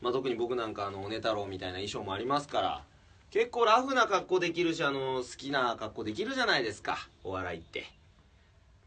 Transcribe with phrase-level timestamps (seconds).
[0.00, 2.84] まあ、特に僕なんかあのおね太郎みたいな衣装もありますから
[3.30, 7.84] 結構ラフな格好できるしあの好きな格好できるじゃないですかお笑いって。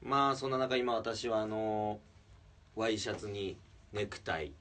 [0.02, 2.00] まあそんな中今私はあの
[2.76, 3.58] ワイシャツに
[3.94, 4.52] ネクタイ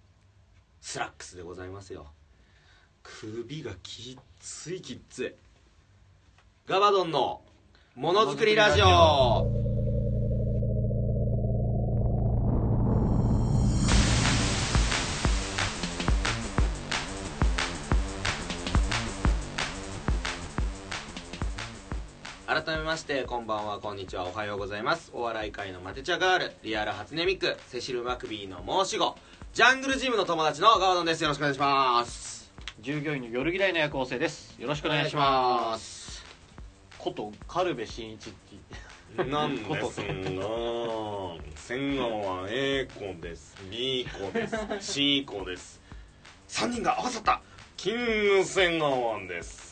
[0.80, 2.06] スラックスでございますよ。
[3.03, 5.34] 首がきっついきっつい。
[6.66, 7.41] ガバドンの
[7.97, 9.72] ものづくりラジオ。
[22.53, 25.11] 改めましてこんばんはこんにちはおはようございます。
[25.14, 29.17] お笑い界のマテ茶ガールリアル初音ミクセシル・マクビーの申し子
[29.55, 31.23] ジャングルジムの友達のガバドンです。
[31.23, 32.53] よろしくお願いします。
[32.83, 34.55] 従業員の夜嫌いの夜行性です。
[34.61, 36.23] よろしくお願いします。
[36.98, 38.33] こと軽部真一っ
[39.17, 39.25] て。
[39.25, 40.05] なんですが
[41.56, 43.56] 千川 A 子です。
[43.70, 44.92] B 子です。
[44.92, 45.80] C 子です。
[46.48, 47.41] 3人が合わさった。
[47.78, 49.72] キング千川です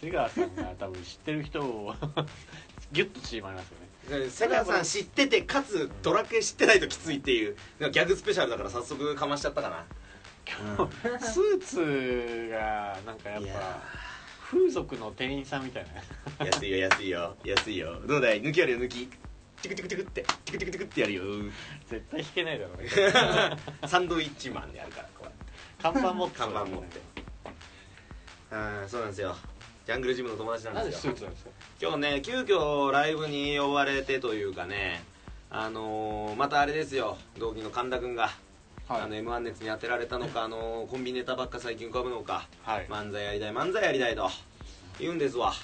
[0.00, 1.94] 瀬川さんが多分知ってる人を
[2.92, 3.68] ギュッと縮まります
[4.12, 4.30] よね。
[4.30, 9.84] 瀬川さん知っててかつドラクエ知ってないときついっていうギャグスペシャルだから早速かましちゃったかな。
[11.20, 13.82] スーツがなんかやっいやぱ
[14.50, 15.86] 風俗の店員さんみたい
[16.38, 16.46] な。
[16.46, 18.00] 安いよ安いよ安いよ。
[18.06, 18.40] どうだい？
[18.40, 19.08] 抜きあるよ抜き。
[19.60, 20.22] テクテクテクって。
[20.46, 21.22] テクテクテクってやるよ。
[21.86, 22.88] 絶対弾けないだろうね。
[23.86, 27.00] サンドイッチマンでやるからこうやって看板持って看板持って。
[28.50, 29.36] ああそうなんですよ
[29.88, 31.14] ジャングルジムの友達ななんんですよ
[31.80, 35.02] 今日ね急遽ライブに呼ばれてというかね
[35.50, 37.16] あのー、またあれですよ。
[37.38, 38.28] 同期の神田君が、
[38.86, 39.00] はい。
[39.00, 42.86] あの m 1熱に当てられたのか、あのーコンビネタばっか最近浮かぶのかはい。
[42.90, 44.28] 漫才やりたい漫才やりたいと
[45.00, 45.54] 言うんですわ。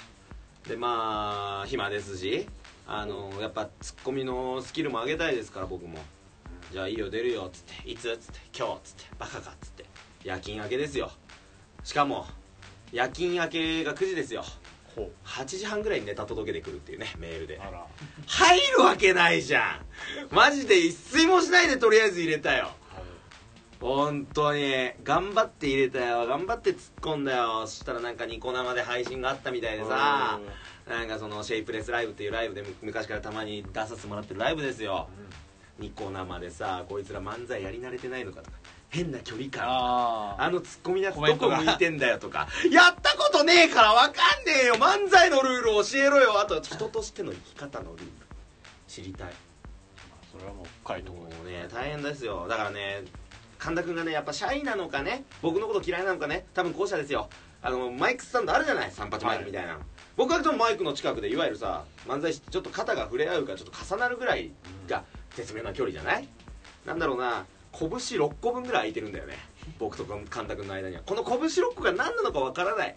[0.67, 2.47] でまあ暇ですし
[2.87, 5.99] あのやっぱツッコミのスキルも上げたいですから僕も。
[6.71, 7.91] じゃあいいよ出るよっつって。
[7.91, 8.09] いつ？
[8.09, 8.39] っつって。
[8.57, 8.73] 今日？
[8.73, 9.03] っつって。
[9.19, 9.51] バカか？
[9.51, 9.85] っつって。
[10.23, 11.11] 夜勤明けですよ。
[11.83, 12.25] しかも
[12.95, 14.41] 夜勤明けが9時ですよ。
[14.95, 17.59] ほ8時半ぐらいにネタ届けてくるっていうねメールで。
[18.25, 19.81] 入るわけないじゃ
[20.31, 20.33] ん。
[20.33, 22.69] マジで一睡もしないでとりあえず入れたよ。
[23.81, 24.91] 本当に。
[25.03, 26.25] 頑張って入れたよ。
[26.25, 27.67] 頑張って突っ込んだよ。
[27.67, 30.39] そしたらなんかニコ生で配信があったみたいでさ。
[30.87, 35.09] なんかそのシェイプレスライブっていうライブで昔からたまに出させてもらってるライブですよ。
[35.79, 38.57] ニコ生でさこいつら漫才やり慣れてないのかとか
[38.89, 44.13] 変な距離感ああのツッコミのやつどこ向いてんだよとかやったことねえからわかん
[44.45, 44.75] ねえよ。
[44.75, 46.39] 漫才のルール教えろよ。
[46.39, 48.11] あと人としての生き方のルール
[48.87, 49.33] 知りたい。
[50.31, 52.47] それはもう深いとこもろうね大変ですよ。
[52.47, 53.03] だからね
[53.57, 57.29] 神田君がねやっぱシャイなのかね僕のこと嫌いなのかね多分後者ですよ。
[57.61, 58.91] あのマイクスタンドあるじゃない？
[58.91, 59.79] 三八マイクみたいな、
[60.15, 64.51] 僕はでもマイクの近くでいわゆるさ漫才師ってちょっと肩が触れ合うかちょっと重なるぐらい
[64.87, 65.03] が
[65.35, 66.27] 絶妙な距離じゃない？
[66.85, 67.45] なんだろうな
[67.77, 69.35] 拳6個分ぐらい空いてるんだよね。
[69.79, 71.01] 僕と神田君の間には。
[71.05, 72.95] この拳6個が何なのかわからない。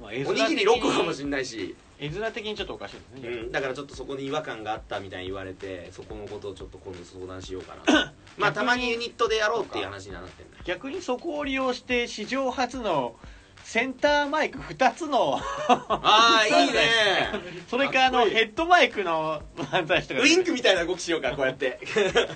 [0.00, 13.16] まあ絵おにぎり6個かもれしんないし、絵面的にちょっとおかしいですねうん、だからちょっとそこに違和感があったみたいに言われてそこのことをちょっと今度相談しようかな まあたまにユニットでやろうっていう話にはなってんだよ逆にそこを利用して史上初の
[13.62, 15.38] センターマイク2つの
[15.68, 17.30] ああいいね。
[17.66, 20.20] それかあのヘッドマイクの漫才師とか。
[20.20, 21.80] ウインクみたいな動きしようかこうやって。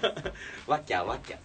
[0.66, 1.40] ワッキャーワッキャーっ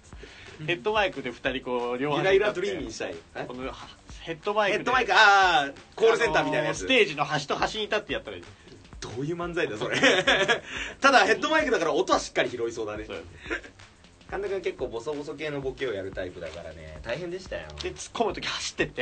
[0.65, 3.15] ヘッドマイクで2人こう両端ゆらゆらに立ってドリーミーしたい。
[3.35, 3.73] えこのは
[4.21, 4.83] ヘッドマイクで。
[4.83, 5.17] ヘッドマイクあ
[5.65, 6.79] あコールセンターみたいなやつ。
[6.79, 8.43] あのステージの端と端に立ってやったらいい。
[8.99, 9.97] どういう漫才だそれ。
[11.01, 13.05] ただヘッドマイクだから音はしっかり拾いそうだね。
[13.05, 13.23] そう
[14.33, 16.99] 神田君結構ボソボソ系のボケをやるタイプだからね。
[17.03, 17.67] 大変でしたよ。
[17.83, 19.01] で突っ込む時走ってって。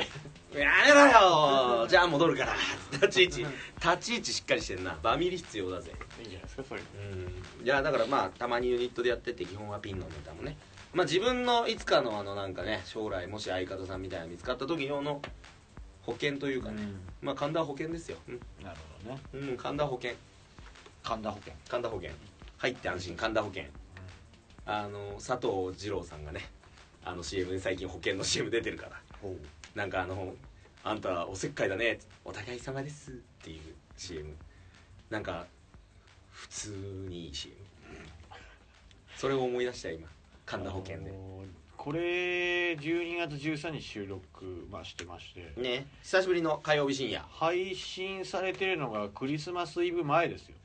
[0.54, 1.88] やめろよ。
[1.88, 2.56] じゃあ戻るから。
[2.92, 3.45] 立ち位置
[3.81, 4.97] 立ち位置しっかりしてんな。
[5.01, 5.94] バミリ必要だぜ。
[6.19, 6.81] いいんじゃないですかそれ。
[6.81, 7.65] うん。
[7.65, 10.57] いやだからまあたまにユニットでやってて基本はピンのネタもね
[10.93, 15.21] まあ自分のいつかのあのなんかね将来もし相方さんみたいなの見つかった時用の
[16.01, 16.81] 保険というかね、
[17.21, 18.17] まあ神田保険ですよ。
[18.63, 19.21] なるほどね。
[19.33, 20.13] うん、うん、神田保険。
[21.03, 21.53] 神田保険。
[21.69, 22.11] 神田保険。
[22.57, 23.15] 入って安心。
[23.15, 23.63] 神田保険。
[24.65, 26.41] あの佐藤二郎さんがね
[27.03, 29.01] あの CM で最近保険の CM 出てるから。
[29.75, 30.33] なんかあの
[30.83, 33.13] 「あんたおせっかいだね」お互い様です」っ
[33.44, 34.35] ていう CM
[35.09, 35.45] なんか
[36.31, 36.69] 普通
[37.07, 37.55] にいい CM
[39.15, 40.07] それを思い出したよ今
[40.45, 41.09] 神田保険で。
[41.09, 41.31] あの
[41.77, 45.59] これ12月13日収録、まあ、してまして。
[45.59, 45.88] ね。
[46.03, 47.25] 久しぶりの火曜日深夜。
[47.31, 50.55] 配信されてるのがクリスマスイブ前ですよ。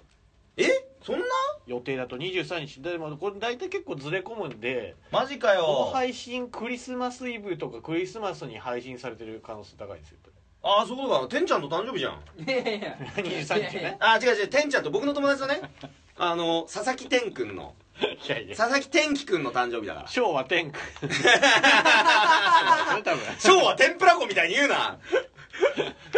[0.59, 0.67] え？
[1.03, 1.25] そんな？
[1.67, 2.17] 予定だと。
[2.19, 2.83] 23日。
[2.83, 10.19] でもこれ大体結構ずれ込むんでマジかこのよ配信クリスマスイブとかクリスマスに配信されてる可能性高いですよ
[10.63, 11.29] ああそうだ。
[11.29, 12.43] てんちゃんと誕生日じゃん。
[12.43, 12.99] いやいやいや。
[13.17, 13.97] 23日ね。
[14.01, 14.49] あ違う違う。
[14.49, 15.63] てんちゃんと僕の友達だね。
[16.19, 18.57] あの佐々木天くんのいやいや。
[18.57, 20.09] 佐々木天気くんの誕生日だから。
[20.09, 20.85] 昭和天空
[23.03, 23.21] 多分。
[23.39, 24.99] 昭和天ぷら粉みたいに言うな。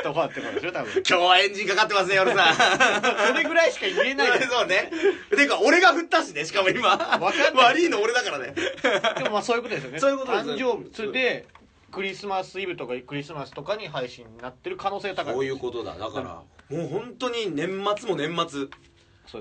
[0.03, 0.93] とかってことでしょ多分。
[0.95, 2.57] 今日はエンジンかかってますね夜さん。
[3.29, 4.35] それぐらいしか言えないよ。
[4.51, 4.91] そうね。
[5.31, 6.99] てか俺が振ったしねしかも今。
[6.99, 7.33] かんない。
[7.55, 8.55] 悪いの俺だからね。
[9.19, 10.01] でもまあそういうことですよね。
[10.01, 10.45] そういうことです。
[10.49, 11.47] 誕生日それで
[11.93, 15.35] クリスマスイブとかクリスマスとかに配信になってる可能性が高い。
[15.35, 15.95] そういうことだ。
[15.97, 16.43] だから
[16.77, 18.67] もう本当に年末も年末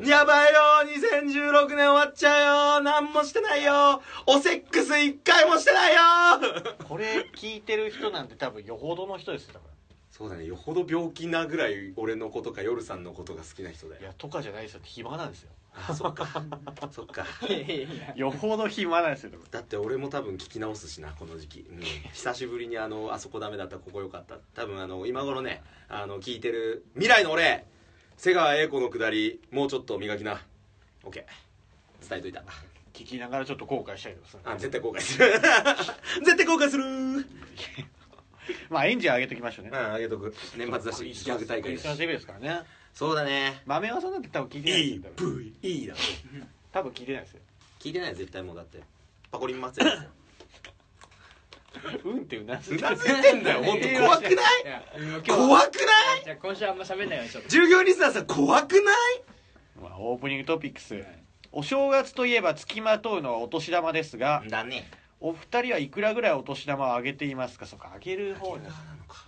[0.06, 0.60] やばいよ
[1.24, 6.02] 2016年終わっちゃうよ何もしてないよおセックス一回もしてないよ
[6.88, 9.68] これ聞いてる人なんて多分よほどの人ですよだか
[10.12, 15.52] そうだねよほど病気なぐらい俺のことか夜さんのことが好きな人だいやとかじゃないですよ暇なんですよ。
[15.88, 16.26] あそっか。
[16.92, 17.24] そっか。
[17.48, 18.14] いやいやいや。
[18.16, 21.82] よほど暇なんですよだって俺も多分聞き直すしなこの時期、うん、
[22.14, 24.40] 久しぶりにあのあそこダメだったここ良かった。
[24.56, 27.68] 多分あの今頃ねあの聞いてる未来の俺
[28.18, 30.42] 瀬川栄子のくだりもうちょっと磨きな。
[31.04, 31.14] OK
[32.10, 32.44] 伝えといた。
[32.94, 35.32] 聞きながらちょっと後悔したりとかするあ絶対後悔する。
[36.26, 36.84] 絶対後悔する。
[36.86, 36.88] う
[37.20, 37.26] ん
[38.70, 39.72] まあエンジン上げときましょうね。
[39.74, 40.34] あげとく。
[40.58, 41.62] 年末だしギャグ大会だし。
[41.64, 42.62] クリスマスイブですからね。
[42.94, 43.62] そうだね。
[43.66, 45.30] 豆はさんだって多分聞いてないですよ
[45.62, 45.96] EVE だ
[46.72, 47.40] 多分聞いてないですよ。
[47.80, 48.82] 聞いてないよ絶対もうだって。
[49.32, 50.10] パコリン祭りですよ
[52.04, 53.64] うんってうなずうなずいてんだよ。
[53.64, 53.88] 本当。
[53.88, 54.34] 怖くない？
[55.28, 56.24] 怖くない？
[56.24, 58.86] じゃあ今週あんま喋んないようにしよう従業員リスナーさん怖くない？
[59.82, 61.04] まあ、オープニングトピックス、
[61.52, 64.90] お正月といえば付きまとうのはお年玉ですがだね。
[65.20, 67.66] お二人はいくらぐらいお年玉をあげていますか？
[67.66, 68.70] そうかあげる方にな。
[68.70, 68.76] の
[69.08, 69.26] か。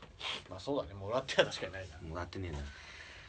[0.50, 2.52] まあそうだねもらっては確かにないもらってね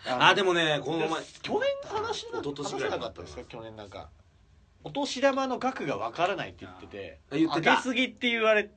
[0.05, 0.17] えな。
[0.17, 1.09] なあでもねこの前
[1.43, 1.63] 去年
[1.93, 3.43] 話な一昨年ぐらい話なかったですか？
[3.49, 4.09] 去年なんか。
[4.83, 7.73] お年玉の額がわからないって言っててあ言ってた。
[7.75, 8.71] あげすぎって言われ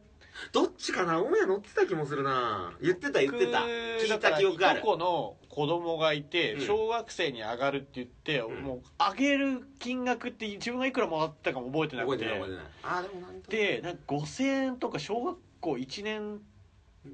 [0.52, 1.22] どっちかな？
[1.22, 2.74] オンエア乗ってた気もするな。
[2.82, 3.60] 言ってた言ってた。
[3.60, 4.80] 聞いた記憶ある。
[4.80, 8.64] いとこの子供がいてうん小学生に上がるって言って、ん。
[8.64, 12.26] もうあげる金額って自分がいくらもらったかも覚えてな覚くて。
[12.26, 12.72] えてない覚えてない。
[12.84, 16.42] あでもなんとでなんか5000円とか小学校1年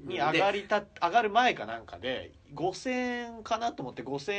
[0.06, 4.32] に上がりた上がる前かなんかで5000円かなと思って5000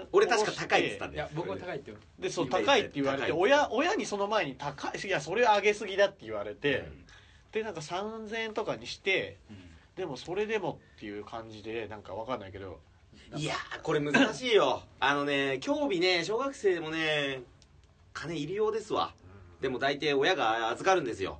[0.00, 1.28] 円俺確か高いって言ってたんいだよ。
[1.28, 1.98] や僕も高いって言う。
[2.18, 7.04] でそう高いって言われて高い親親にその前に高いいやそれは上げすぎだって言われて、うん
[7.52, 9.36] でなんか3000円とかにして
[9.96, 12.78] でもそれでもっていう感じでなんかわかんないけど。
[13.36, 14.82] いやーこれ難しいよ。
[15.00, 17.42] あのね興味ね小学生でもね
[18.14, 19.12] 金入りようですわ。
[19.60, 21.38] でも大体親が預かるんですよ。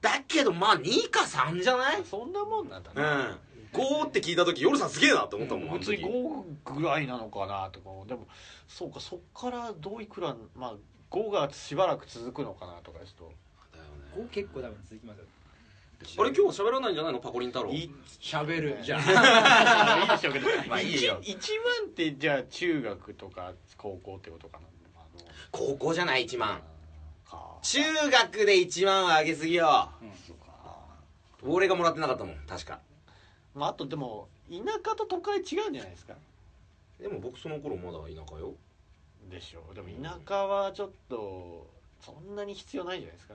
[0.00, 2.04] だけどまあ2か3じゃない？
[2.04, 3.38] そんなもんなんだうな、ん。
[3.72, 5.84] 5って聞いた時夜さんすげえなって思ったもん、あの時。
[5.84, 6.04] 普通に
[6.64, 8.26] 5ぐらいなのかなとかでも
[8.66, 10.74] そうかそっからどういくらまあ
[11.10, 13.30] 5がしばらく続くのかなとかですと
[14.14, 15.24] こ結構多分続きますよ。
[16.18, 17.20] あれ今日喋らないんじゃないの？
[17.20, 17.70] パコリン太郎。
[17.72, 18.78] い喋る。
[18.82, 20.48] じゃ あいいでしょうけど。
[20.68, 21.18] まあいいよ。
[21.22, 21.50] 一一
[21.80, 24.66] 番ってじゃあ中学とか高校ってことかな？
[25.52, 26.60] 高校じゃない1万
[27.28, 27.58] か。
[27.62, 27.80] 中
[28.10, 29.90] 学で1万はあげすぎよ。
[30.26, 30.86] そうか。
[31.44, 32.80] 俺がもらってなかったもん確か。
[33.54, 36.14] まああとでも田舎と都会違うんじゃないですか？
[36.98, 38.54] でも僕その頃まだ田舎よ。
[39.30, 39.74] でしょう。
[39.74, 43.34] でも田舎はちょっとそんなに必要ないじゃないですか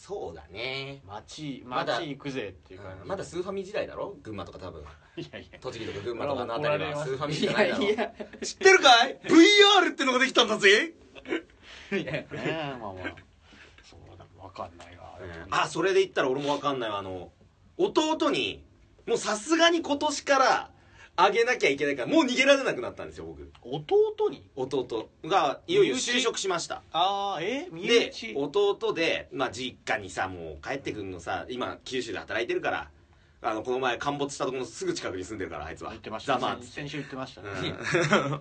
[0.00, 1.02] そうだね。
[1.06, 3.06] 町まだ町行くぜっていう感じ。
[3.06, 4.16] まだスーファミ時代だろ？
[4.22, 4.82] 群馬とか多分。
[5.16, 5.58] いやいや。
[5.60, 8.12] 栃木とか群馬とかのあたりはスーファミいしかないだろやいや。
[8.42, 9.20] 知ってるかい？
[9.28, 10.94] VR ってのができたんだぜ、
[11.92, 13.14] いやねえまあまあ。
[13.82, 15.18] そうだ分かんないわ、
[15.50, 16.98] あそれで言ったら俺も分かんないわ。
[16.98, 17.30] あの
[17.76, 18.64] 弟に
[19.06, 20.70] もうさすがに今年から
[21.16, 23.50] あげなきゃいけないからもう逃げられなくなったんですよ僕。
[23.62, 24.48] 弟に？
[24.56, 26.82] 弟がいよいよ就職しました。
[26.92, 27.68] ああえ？
[27.70, 32.90] 身で内弟で、まあ、実家にさもう帰ってくるのさ今九州で働いてるから
[33.42, 35.90] あのこの前陥没したところのすぐ近くに住んでるからあいつは。
[35.90, 36.34] 言ってました。
[36.34, 38.40] ざまあ先先週言ってましたね、うん。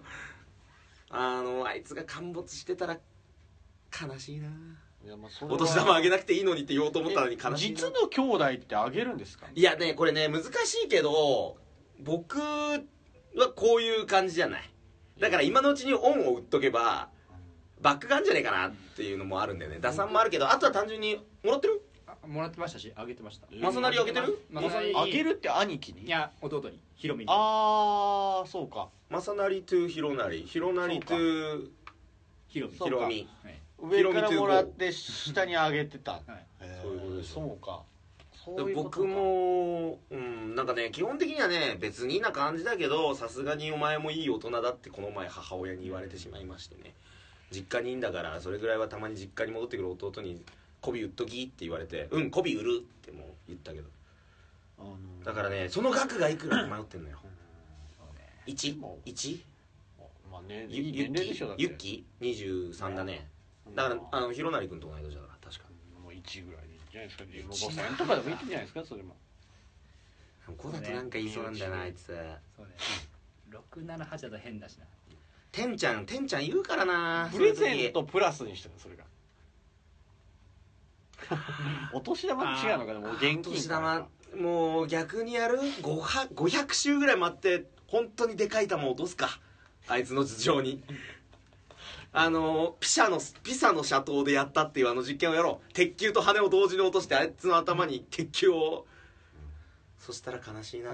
[1.11, 2.97] あのあいつが陥没してたら
[4.01, 4.47] 悲しいな。
[5.03, 7.77] いやまあそれはお年玉あげなくていいのにって言おうと思ったのに悲しいな。
[7.77, 9.47] 実の兄弟ってあげるんですか？
[9.53, 10.49] いやねこれね難し
[10.85, 11.57] いけど
[11.99, 12.79] 僕は
[13.55, 14.69] こういう感じじゃない。
[15.19, 17.09] だから今のうちに恩を売っとけば
[17.81, 19.79] バックがあるんじゃねえかなっていうのもあるんだよね。
[19.81, 21.81] 打算もあるけどあとは単純にもらってる？
[22.07, 23.47] あもらってましたしあげてました。
[23.59, 24.39] マサナリあげてる？
[24.49, 26.05] マサナリあげるって兄貴に？
[26.05, 26.79] いや弟に。
[26.95, 27.31] ヒロミに。
[27.31, 28.89] ああそうか。
[29.09, 30.43] マサナリトゥヒロナリ。
[30.43, 31.67] ヒロナリトゥ
[32.47, 32.73] ヒロミ。
[32.73, 33.27] ヒロミ。
[33.43, 36.21] はい上からもらって下に上げてた、はい
[36.81, 37.81] そういうことでしょそうか
[38.75, 46.93] 僕もうんなんかね基本的にはね別にな感じだけどさすがにお前もいい大人だってこの前母親に言われてしまいましてね。
[47.51, 50.43] 実家にいいんだからそれぐらいはたまに実家に戻ってくる弟に
[50.81, 53.89] 「媚び売っとき」って言われて「うん媚び売る」ってもう言ったけど。
[54.79, 57.19] あのだからねその額がいくら迷ってんのよ。
[57.97, 59.41] そうね 1?1?
[60.31, 61.63] まあねゆいいゆっき年齢でしょだって。
[61.63, 63.27] ゆっき23だね。
[63.75, 65.69] だからあの広成君と同い年だから確か。
[66.01, 69.15] もう1ぐらいじゃないですか15歳とかでもいいんじゃないですかそれも。
[70.57, 72.07] こうだとなんか言いそうなんだよなあいつ。
[72.07, 72.73] そうね。
[73.51, 74.85] 678だと変だしな。
[75.51, 79.03] てんちゃんてんちゃん言うからなプレゼントプラスにしてるそれが。
[81.93, 89.39] お年玉って違うのかなもう現金お年玉もう逆にやる？500, 500周ぐらい待って本当にでかい球落とすか。
[89.87, 90.83] あいつの頭上に
[92.11, 95.73] あのピシャのピサの斜塔でやったっていうあの実験をやろう。
[95.73, 98.85] 鉄球と羽を同時に落としてあいつの頭に鉄球を。
[99.99, 100.91] そしたら悲しいな。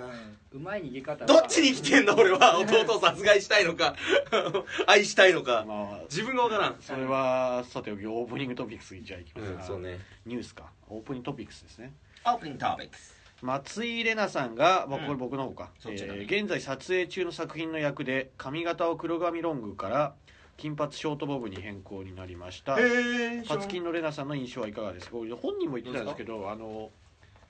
[0.52, 2.60] うまい逃げ方はどっちに生きてんだ俺は。
[2.60, 3.96] 弟を殺害したいのか。
[4.88, 5.64] 愛したいのか。
[5.66, 6.78] まあ自分が分からん。
[6.82, 10.00] それはさておきオープニングトピックスじゃあいきますか、うんそうね。
[10.26, 10.70] ニュースか。
[10.90, 11.94] オープニングトピックスですね。
[12.26, 13.16] オープニングトピックス。
[13.42, 15.06] 松井玲奈さんが、まあ、うん。
[15.06, 16.22] これ僕の方か、そっちだね。
[16.22, 20.16] えー現在撮影中の作品の役で髪型を黒髪ロングから
[20.58, 22.78] 金髪ショートボブに変更になりました。
[22.80, 25.18] へパツキンの玲奈さんの印象はいかがですか？
[25.42, 26.90] 本人も言ってたんですけどあの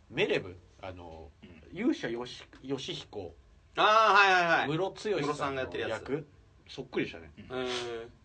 [0.10, 1.30] メレブあの、
[1.72, 3.34] 勇者よし義彦
[3.78, 4.68] ああはいはいはい。
[4.70, 6.02] ムロツヨシムロささんがやってるやつ。
[6.02, 6.28] 役？
[6.68, 7.32] そっくりでしたね。
[7.38, 7.68] えー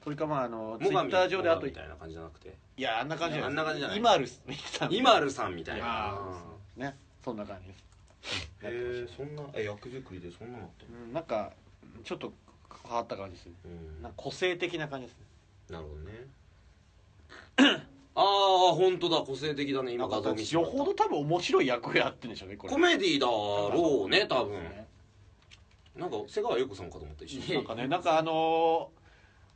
[0.03, 2.57] それかまああのツイッター上であといみたいな感じじゃなくて。
[2.79, 3.99] やあんな感じじゃあんな感じじゃない。
[3.99, 6.19] イマルスみたいなイマルさんみたいな。
[6.77, 7.85] ねそんな感じです。
[8.63, 11.53] へえそんなえ役作りでそんなのってうんなんか
[12.05, 12.33] ちょっと
[12.85, 13.53] 変わった感じですね。
[13.65, 14.03] うん。
[14.03, 15.25] なんか個性的な感じですね。
[15.71, 16.27] なるほどね。
[18.15, 19.19] ああ本当だ。
[19.19, 19.93] 個性的だね。
[19.93, 22.73] 今画像見よほど多分面白い役やってんでしょうねこれ。
[22.73, 24.55] コメディだろうね多分。
[24.63, 24.87] ね。
[25.97, 27.25] なんか瀬川優子さんかと思った。
[27.25, 29.01] 一瞬なんかねなんかあのー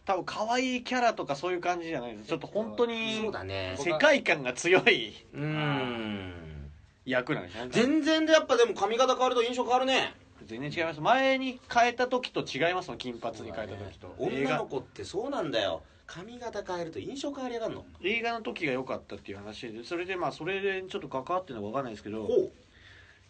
[0.07, 3.75] 多分可愛いキャラとかそういう感じじゃないですちょっと本当にそうだね。
[3.79, 6.71] 世界観が強いうーん。
[7.07, 7.69] 役なんですね。
[7.71, 10.15] 全然でやっぱでも髪型変わると印象変わるね
[10.47, 11.01] 全然違います。
[11.01, 14.51] 前に変えた時と違いますもん金髪に変えた時と、映画。
[14.51, 15.83] 女の子ってそうなんだよ。
[16.07, 22.53] 髪型変えると印象変わりやがんの映画の時が良かったっていう話でそれでまあそれでちょっと関わってるのか分かんないですけどほう。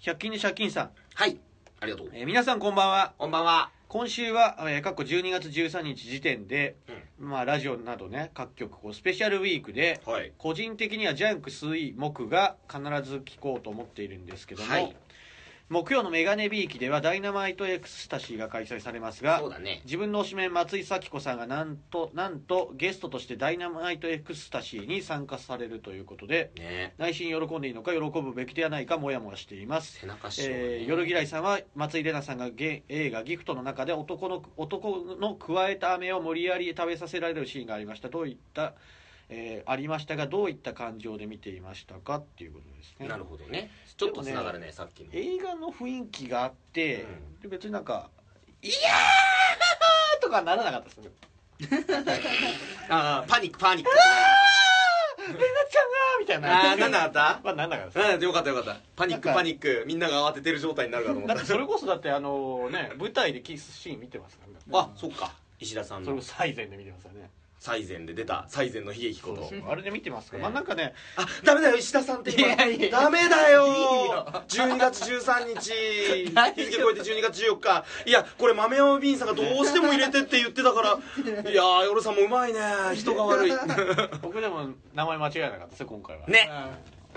[0.01, 1.39] 100均で借金さん、はい。
[1.81, 2.11] ありがとう。
[2.13, 3.15] えー皆さんこんばんは。
[3.17, 3.71] こんばんは。
[3.89, 6.75] 今週は、えー、過去12月13日時点で、
[7.21, 10.33] まあ、ラジオなどね各局こうスペシャルウィークではい。
[10.37, 14.97] 個人的にはジャンク水木が必ず聞こうと思っているんですけども、はい
[15.71, 19.81] 木曜のメガネびいきではダイナマイトエクスタシーが開催されますがそうだね。
[19.87, 26.93] 自分の推しメン松井咲子さんがなんとなんとゲストとしてダイナマイトエクスタシーに参加されるということでね。
[26.99, 30.01] 内心喜んでいいのか喜ぶべきではないかモヤモヤしています。
[30.01, 30.55] 背中師匠、ね。
[30.55, 38.11] えー、夜嫌いさんは松井玲奈さんがゲ映画「ギフト」の中で男の男の咥えた飴を無理やり食べさせられるシーンがありました。
[38.11, 38.75] どういった、
[39.31, 43.09] えーありましたがどういった感情で見ていましたかっていうことですね。
[43.09, 43.71] なるほどね。
[43.97, 45.11] ちょっとつながるねさっきの。
[45.13, 47.41] 映画の雰囲気があって、うん。
[47.41, 48.11] で別になんか
[48.63, 51.11] 「いやー!」とかならなかったですね
[52.89, 53.91] ああパニックパニック
[55.19, 55.41] 「玲奈
[55.71, 56.69] ちゃんが!」みたいな。
[56.71, 57.41] ああなんなかった？
[57.45, 58.77] まあなんなかったうんよかったよかった。
[58.97, 59.85] パニックパニック。
[59.87, 61.45] みんなが慌ててる状態になるかと思った。
[61.45, 64.59] それこそだってあのね舞台でキスシーン見てますからね。
[64.73, 65.33] あそっか。
[65.61, 66.07] 石田さんの。
[66.07, 67.31] それこそ最前で見てますよね
[67.61, 69.51] 最前で出た最前の悲劇こと。
[69.71, 70.37] あれで見てますか？
[70.39, 72.49] まあなんかねあダメだよ石田さんって今。
[72.49, 73.67] いやいやダメだよ。
[73.67, 73.75] いい
[74.11, 75.71] よ12月13日。
[76.57, 77.85] 日付超えて12月14日。
[78.07, 81.51] いやこれ豆山ビーンさんがどうしても入れてって言ってたから。
[81.51, 82.61] いやー夜さんもうまいね。
[82.97, 83.53] 人が悪い。
[84.21, 86.27] 僕でも名前間違えなかったですよ今回は。
[86.27, 86.51] ね。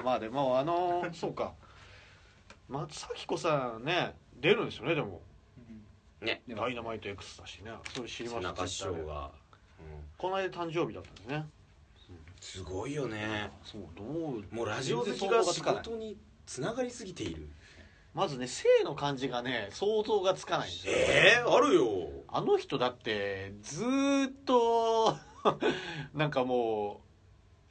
[0.04, 1.54] まあでもあのーそうか。
[2.70, 5.22] 松咲子さんね出るんですよねでも。
[6.22, 6.42] ね。
[6.48, 7.72] ダイナマイト X だしね。
[7.94, 9.30] それ知りました背中師匠が、うん
[10.18, 11.46] この間誕生日だったんですね。
[12.40, 13.52] すごいよね。
[13.64, 17.48] そうどうもうラジオ好きが仕事につながりすぎている。
[18.14, 20.94] まずね性の感じがね想像がつかないんですよ。
[20.96, 21.86] えー、あるよ。
[22.28, 25.16] あの人だってずーっと
[26.16, 27.08] なんかもう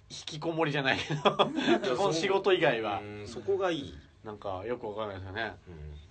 [0.08, 3.00] 引きこもりじゃないけどこの仕事以外は。
[3.00, 5.56] うんそこがいい、なんかよくわかんないですよね、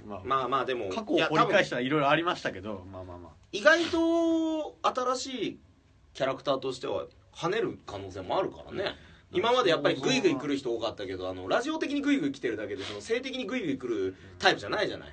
[0.03, 0.09] うん。
[0.09, 3.31] まあ、まあまあでも過去を掘り返したらいろいろありましたけどまあまあまあ。
[3.53, 5.59] 意外と新しい
[6.15, 8.95] キャラクターとしては跳ねる可能性もあるからね。
[9.31, 15.09] 今までやっぱりグイグイ来る人多かったけどあのラジオ的にグイグイ来てるだけでその性的にグイグイ来るタイプじゃないじゃない？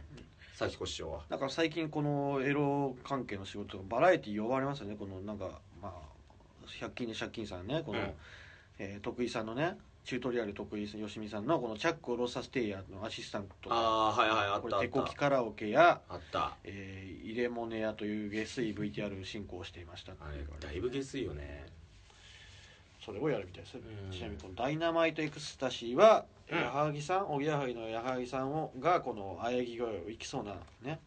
[0.54, 1.22] 咲子師匠は。
[1.28, 4.96] だから最近このエロ関係の仕事がバラエティー呼ばれますよね。
[4.96, 5.92] このなんかまあ
[6.80, 8.14] 100均で借金さんねこの、うん。
[8.78, 14.82] えー徳井さんのねチュートリアル徳井よしみさんのこのチャックをロサステイヤーのアシスタントああーはいはいあっこたあった。
[14.82, 16.56] れ手こきカラオケや、あった。
[16.64, 20.12] えー入れ物屋という下水 VTR 進行をしていました。
[20.12, 21.66] あれだいぶ下水よね。
[23.04, 23.78] それをやるみたいです、う
[24.08, 24.12] ん。
[24.12, 26.58] ちなみにこのダイナマイトエクスタシーは、うん。
[26.58, 31.00] 矢作さんおぎやはぎの矢作さんをがこの喘ぎ声をいきそうなね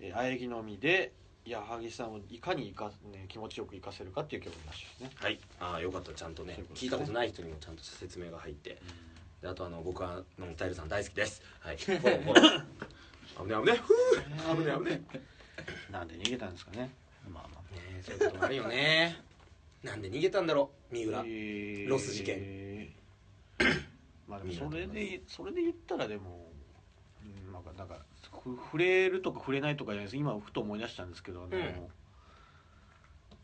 [0.00, 1.12] えー喘ぎのみで
[1.44, 5.10] 矢作さんをいかにいか、ね、気持ちよく生かせるかっていう曲らしいですね。
[5.16, 5.38] はい。
[5.60, 6.54] ああよかったちゃんとね。
[6.54, 6.64] ね。
[6.74, 8.78] 聞いたことない人にもちゃんと説明が入って。
[9.40, 11.42] であとあの僕はノンタイルさん大好きです。
[11.60, 11.76] はい。
[11.76, 12.62] フォローフォロー
[13.42, 13.90] 危ね危ねふ
[14.52, 14.56] う。
[14.56, 15.22] 危ね危ね
[15.90, 16.90] なんで逃げたんですかね。
[17.28, 17.74] まあまあ。
[17.74, 19.16] ねえそういうこともあるよね。
[19.82, 21.18] なんで逃げたんだろう三浦。
[21.20, 21.90] えー。
[21.90, 22.94] ロス事件。
[24.28, 26.51] まあでもそれでそれで言ったらでも、うん、
[27.64, 28.04] なんかなんか
[28.42, 30.16] ふ触れるとか触れないとかじゃないです。
[30.16, 31.50] 今ふと思い出したんですけど、あの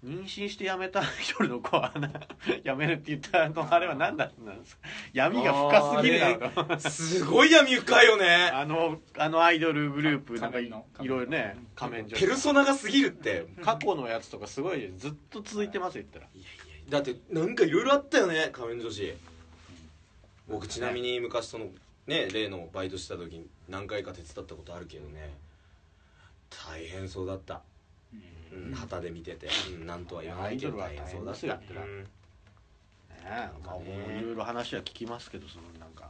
[0.05, 2.09] 妊娠して辞めた一人の子はな
[2.65, 4.89] 辞めるって言ったあのあれは何だったんですか？
[5.13, 8.51] 闇が深すぎるすごい闇深いよね。
[8.55, 13.47] あのあのアイドルグループなんかいろいろね仮面女ペルソナが過ぎるって。
[13.65, 16.27] 過去のやつとかすごいずっと続いてますよ言ったら。
[16.35, 16.49] いやいや
[16.91, 19.15] だってなんかいろいろあったよね仮面女子。
[20.49, 21.67] 僕ちなみに昔その
[22.09, 25.35] ね例のバイトした時に何回か手伝ったことあるけどね
[26.67, 27.61] 大変そうだった、
[28.53, 29.49] うん、旗で見てて、
[29.79, 32.01] うん、なんとは言わないけど大アイドルは変そうだっ大変ですよた、うん。
[32.01, 32.09] ね
[33.25, 36.09] えまあいろいろ話は聞きますけどそのなんか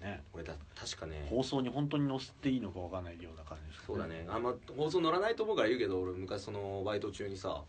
[0.00, 0.22] ね。
[0.32, 1.26] 俺だ確かね。
[1.30, 4.26] 放送に本当に載せていいのかわかんないような感じですそうだね。
[4.28, 7.62] あんま放送乗らないと思うから言うけど俺昔そのバイト中にさ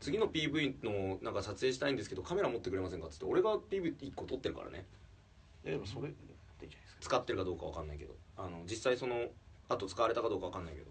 [0.00, 4.84] 次の PV のなんか撮影したいんですけどカメラ持ってくれませんかっつって俺が PV1 個撮ってるからね。
[5.64, 6.08] えでもそれ
[7.02, 8.14] 使ってるかどうかわかんないけど。
[8.38, 9.26] あの実際その
[9.68, 10.86] あと使われたかどうかわかんないけど。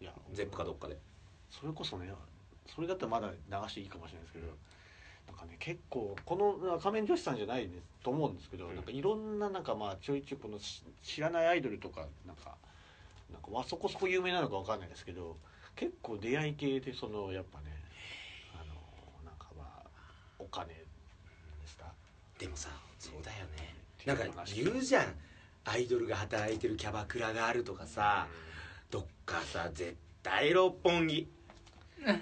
[0.00, 0.96] いやゼップかどっかで。
[1.50, 2.12] それこそね
[2.66, 3.34] それだったらまだ流
[3.68, 4.46] していいかもしれないですけど
[5.26, 8.74] なんかね結構この仮面女子さんじゃないですと思うんですけど、うん。
[8.74, 12.54] なんかいろんななんかまあちょいちょいこのし知らないアイドルとかなんか
[13.32, 15.36] なんかわそこそこ有名なのかわかんないですけど
[15.74, 17.64] 結構出会い系でそのやっぱね
[18.54, 18.74] あの
[19.24, 19.88] なんかまあ
[20.38, 20.84] お金で
[21.66, 21.86] すか？
[22.38, 23.74] でもさそうだよね。
[24.04, 25.06] なんか言うじゃん
[25.66, 28.26] アイドルが働いてるキャバクラがあるとかさ
[28.90, 31.28] どっかさ絶対六本木。
[32.04, 32.16] まあ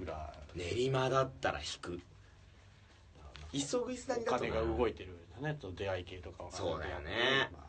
[0.00, 0.32] 裏。
[0.54, 2.00] 練馬だったら引く。
[3.52, 5.10] 急ぐいすだにだとお金が動いてる
[5.40, 7.50] ねその出会い系とかわかんないそうだよね。
[7.52, 7.64] まあ。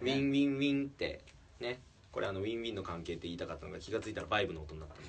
[0.00, 1.20] ウィンウィンウィンって
[1.60, 1.80] ね。
[2.12, 5.08] これあのウィンウィンの関係って言いたかったのが気が付いたらバイブの音の中に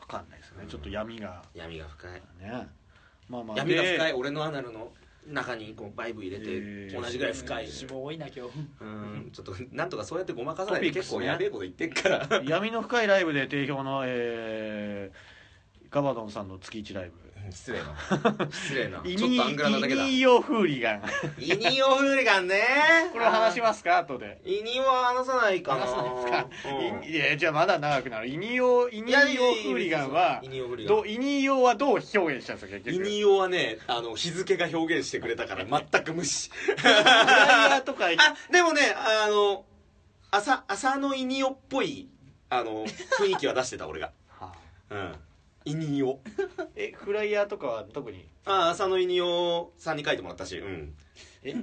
[0.00, 0.64] わかんないですね。
[0.68, 1.42] ちょっと闇が。
[1.54, 2.12] 闇が深い。
[2.40, 2.68] ね。
[3.28, 3.56] まあまあ。
[3.58, 4.12] 闇がで深い。
[4.12, 4.92] 俺のアナルの
[5.26, 7.64] 中にこうバイブ入れて同じぐらい深い。
[7.64, 8.52] 脂肪多いな今日。
[8.80, 9.30] うん。
[9.32, 12.42] ちょっとなんとかそうやってごまかさないで結構やべえこと言ってっから。
[12.44, 18.48] 闇の深いライブで定評の、えー、ガバドンさんの月1ライブ失礼な。
[18.50, 19.00] 失礼な。
[19.06, 20.02] イちょっとアングラなだけだ。
[20.04, 21.02] イニヨフーリガン
[21.38, 22.62] イニオフーリガンね。
[23.12, 23.98] これを話しますか？
[23.98, 24.40] 後で。
[24.44, 25.82] イニオは話さないかな。
[25.82, 26.26] 話さないです
[27.02, 27.06] か？
[27.06, 28.28] いやじゃあまだ長くなる。
[28.28, 36.50] イニヨイニヨフーリガンはイニオフーリガンどうイニヨはどう表現したんですか結イ局ニオはねあの日付が表現してくれたから 全く無視。
[36.84, 37.82] あ
[38.50, 39.64] でもねあの
[40.30, 42.08] 朝朝のイニオっぽい
[42.50, 44.12] あの雰囲気は出してた俺が。
[44.28, 44.52] は
[44.90, 44.94] あ。
[44.94, 45.14] うん
[45.66, 46.20] イニオ
[46.76, 48.26] えフライヤーとかは特に？
[48.44, 50.58] あ朝のイニオさんに書いてもらったし。
[50.58, 50.94] うん。
[51.42, 51.54] え？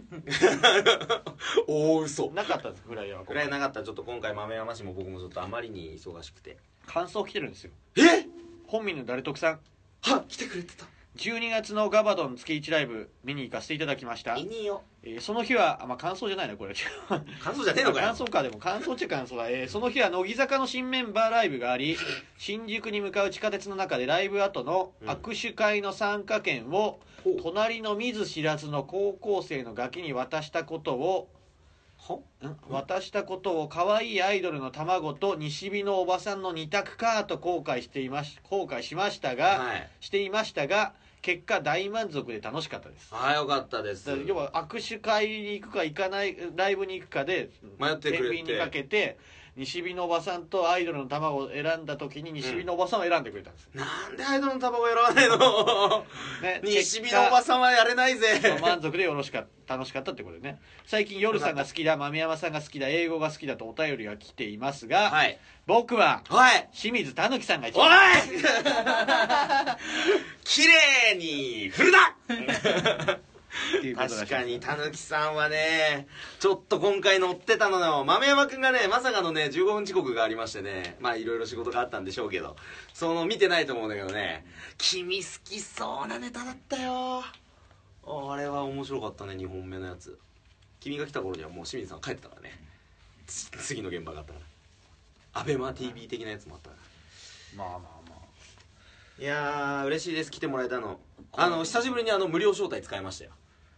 [1.67, 2.31] 大嘘。
[2.31, 3.25] なかったんですフライヤーは？
[3.25, 3.83] くらいなかった。
[3.83, 6.57] ちょっと今回豆山市も僕もちょっとあまりに忙しくて。
[6.87, 7.71] 感想来てるんですよ。
[7.97, 8.25] え？
[8.65, 9.59] 本民の誰徳さん。
[10.01, 10.85] は来てくれてた
[11.17, 14.37] 12月のガバドン月1ライブ見に行かせていただきました。
[14.37, 16.73] イ、ニオえーその日はあまあ感想じゃないなこれ。
[17.43, 18.05] 感想じゃねえのかよ。
[18.07, 18.59] 感想かでも。
[18.59, 21.97] 感想っちゃ感想だ、えーその日は乃木坂の新メンバーライブがあり
[22.37, 27.41] 新宿に向かう地下鉄の中でライブ後の握手会の参加券をほう。
[27.41, 31.27] 隣の見ず知らずの高校生のガキに渡したことを
[31.99, 32.15] は？
[32.47, 32.57] ん？
[32.69, 39.89] 渡したことを可愛いアイドルの卵と西日のおばさんの二択かと後悔していまし後悔しましたが、はい。
[39.99, 43.09] していましたが結果大満足で楽しかったです。
[43.11, 44.09] ああよかったです。
[44.25, 48.41] 要は握手会に行くか行かないライブに行くかで迷ってくれて。
[48.53, 49.17] にかけて
[49.57, 56.05] 西日のおばさんとアイドルの卵を選んだ時に西日のおばさんを選んでくれたんです、なんでアイドルの卵選ばないの？
[56.41, 58.39] ね 西日のおばさんはやれないぜ。
[58.61, 60.61] 満足でよろしかった楽しかったってことでね。
[60.85, 65.37] 最近夜さんが好きだ豆山さんが好きだ英語が好きだとお便りが来ていますが、はい。
[65.67, 66.69] 僕ははい。
[66.73, 67.89] 清水たぬきさんが一おい！
[67.89, 67.99] 番
[70.43, 72.15] 綺麗に振るな！
[73.95, 76.07] 確かにたぬきさんはね
[76.39, 78.03] ちょっと今回乗ってたのよ。
[78.05, 82.55] 豆山くんがねまさかのね15分遅刻がありましてねまあいろいろ仕事があったんでしょうけど。
[82.93, 84.45] その見てないと思うんだけどね
[84.77, 87.23] 君好きそうなネタだったよ。
[87.23, 90.17] あれは面白かったね2本目のやつ。
[90.79, 92.59] 君が来た頃にはもう清水さん帰ってたからね。
[93.27, 95.41] つ次の現場があったから。
[95.41, 96.75] アベマ t v 的なやつもあったか
[97.55, 97.63] ら。
[97.63, 98.00] まあまあまあ
[99.21, 100.31] いやー嬉しいです。
[100.31, 100.99] 来てもらえたの。
[101.33, 103.31] あの久しぶりにあの無料招待使いましたよ。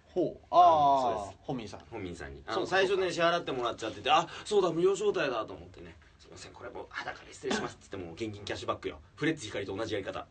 [0.06, 0.45] ほう。
[0.49, 1.38] あああそうです。
[1.41, 1.79] 本民さん。
[1.91, 2.41] 本民さんに。
[2.47, 5.97] あそうかの最初ね支払ってもらっちゃっててあそうだ無料招待だと思ってね。
[6.17, 8.99] すいませんこれもう裸で失礼しますっつってもう現金キャッシュバックよ。
[9.17, 10.25] フレッツ光と同じやり方。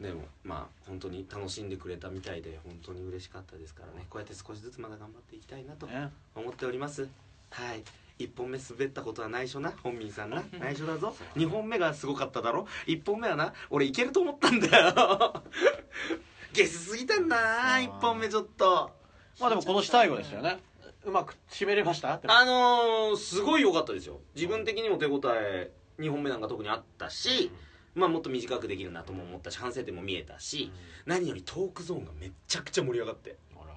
[0.00, 4.06] でもまあ本当に楽しんでくれたみたいで本当に嬉しかったですからね。
[4.08, 6.08] こうやって少しずつまだ頑張っていきたいなとね。
[6.34, 7.06] 思っております。
[7.50, 7.84] はい
[8.18, 10.42] 1本目滑ったことは内緒な本民さんな。
[10.58, 11.14] 内緒だぞ。
[11.36, 12.66] 2本目がすごかっただろ。
[12.86, 15.42] 1本目はな俺いけると思ったんだよ。
[16.52, 18.90] ゲスすぎたんだな1本目ちょっと。
[19.40, 20.58] まあでも今年最後ですよね。
[21.04, 22.20] うまく締めれました？
[22.26, 24.20] あのー、すごい良かったですよ。
[24.34, 27.50] 自分的にも手応え2本目なんか特にあったし、
[27.94, 30.72] まあもっと短くできるなとも思ったし反省点も見えたし、
[31.06, 33.36] 何よりトークゾーンがめっちゃくちゃ盛り上がって。
[33.54, 33.74] ほら。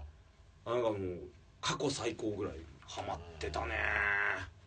[0.65, 1.19] あなんかもう
[1.61, 2.53] 過去最高ぐらい
[2.87, 3.75] ハマってたね。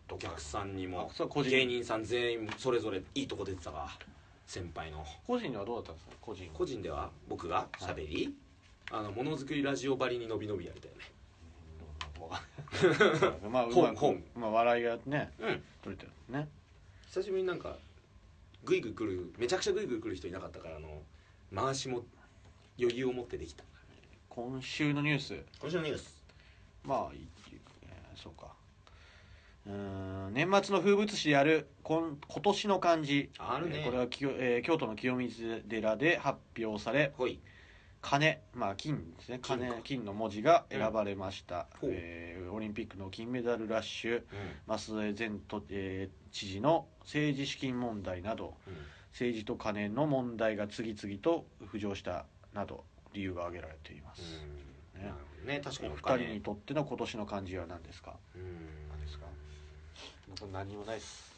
[0.09, 1.11] お客さんにも。
[1.43, 3.89] 芸人さん全員それぞれいいとこ出てたわ。
[4.47, 5.05] 先輩の。
[5.27, 6.11] 個人ではどうだったんですか？
[6.21, 8.33] 個人個人では僕がしゃべり、
[8.91, 11.03] あのものづくりラジオばりに伸び伸びやりたいよね
[13.49, 14.23] まあ 本本。
[14.35, 15.63] まあ笑いがねうん。
[15.83, 16.47] 取れてるね。
[17.07, 17.77] 久しぶりになんか
[18.63, 21.01] グイグイ来るめちゃくちゃグイグイ来る人いなかったからあの
[21.53, 22.03] 回しも
[22.79, 23.63] 余裕を持ってできた。
[24.29, 25.43] 今週のニュース。
[25.59, 26.14] 今週のニュース
[26.85, 27.25] まあえー
[28.15, 28.53] そうか。
[29.67, 33.31] うーん年末の風物詩である今今年の漢字。
[33.37, 33.79] あるね。
[33.79, 37.13] えーこれは清、えー京都の清水寺で発表され
[38.01, 39.39] 金まあ金ですね。
[39.41, 39.73] 金か。
[39.73, 41.89] 金金の文字が選ばれました、うん。
[41.91, 44.23] えーオリンピックの金メダルラッシュう
[44.77, 48.77] 増江前都、えー知事の政治資金問題などん、うん。
[49.11, 54.21] 政治と金の問題が次々と浮上したなど理由が挙げられています、
[54.95, 55.01] うん。
[55.01, 55.07] ね。
[55.09, 56.23] なるほどね確かお二にお金。
[56.25, 58.15] 人にとっての今年の漢字は何ですか？
[58.35, 58.41] うん。
[58.89, 59.25] 何ですか？
[60.39, 61.33] 僕何もないです。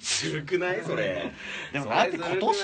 [0.00, 0.82] ずるくない？
[0.84, 1.32] それ。
[1.72, 2.60] でもそれなんで今年の漢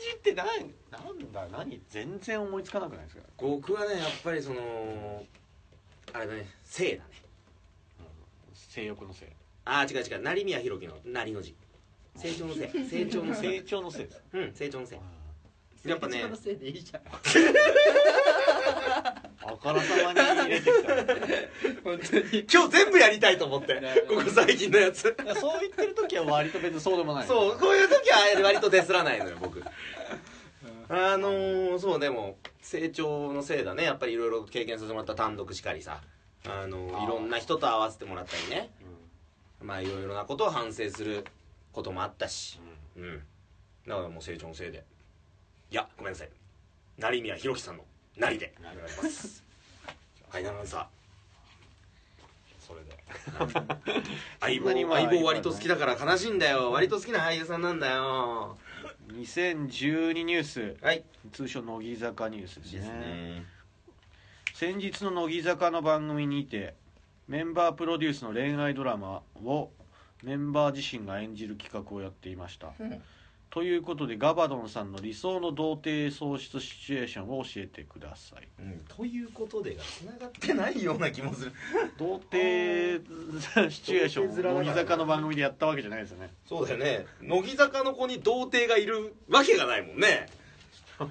[0.00, 0.46] 字って何
[0.90, 1.48] なんだ？
[1.58, 1.80] 何？
[1.88, 3.22] 全然思いつかなくないですか？
[3.38, 5.24] 僕はねやっぱりその
[6.12, 7.10] あれだね性だね。
[8.54, 9.28] 性欲のせい
[9.64, 10.20] ああ違う違う。
[10.22, 11.56] 成宮弘樹の成の字。
[12.16, 14.98] 成長のせい 成長のせい成長のせいですうん成長のせい
[15.88, 17.02] やっぱね成長のせいでいいじゃん
[19.52, 20.94] あからさまに 入れてきた
[21.82, 22.46] 本当に。
[22.52, 23.74] 今日全部やりたいと思って
[24.08, 25.02] ここ最近のやつ。
[25.40, 27.26] そう言ってる時は割と別にそうでもない。
[27.26, 29.62] そうこういう時は割とデスらないのよ僕。
[30.88, 33.84] あのー、そうでも成長のせいだね。
[33.84, 36.00] やっぱりいろいろ経験させてもらった単独しかりさ。
[36.46, 37.04] あのあー。
[37.04, 38.70] いろんな人と会わせてもらったりね。
[39.62, 41.24] まあいろいろなことを反省する
[41.72, 42.60] こともあったし。
[42.96, 43.22] うん。
[43.86, 44.84] だからもう成長のせいで。
[45.70, 46.28] いやごめんなさい。
[46.98, 47.84] 成宮弘樹さんの
[48.20, 49.42] 成でお願いします
[50.28, 50.86] はいアナウンサ
[52.60, 52.96] それで。
[53.26, 53.76] ー
[54.38, 56.70] 相棒相棒割と好きだから悲しいんだよ。
[56.70, 58.56] 割と好きな俳優さんなんだよ。
[59.08, 60.76] 2012ニュース。
[60.80, 61.02] はい。
[61.32, 62.78] 通称乃木坂ニュースですね。
[62.78, 63.46] ですね。
[64.54, 66.74] 先日の乃木坂の番組にて
[67.26, 69.70] メンバープロデュースの恋愛ドラマを
[70.22, 72.72] メンバー自身が演じる企画をやっていました、
[73.50, 78.48] ということでガバドンさんの理想の童貞喪失シチュエーションを教えてください。
[78.60, 81.52] うん、ということでが繋がってないような気もする。
[81.98, 86.30] 童貞シチュエーション乃木坂の番組でやったわけじゃないですよね。
[86.46, 87.06] そうだよね。
[87.22, 90.28] 乃木坂の子に童貞がいるわけがないもんね。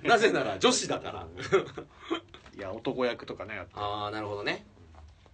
[0.04, 1.28] なぜなら女子だから。
[2.56, 4.66] いや男役とかねああなるほどね。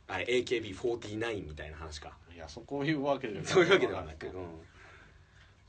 [0.07, 2.17] あれ AKB49 みたいな話か。
[2.33, 4.33] いやそこいうわけでそういうわけではなく、うん、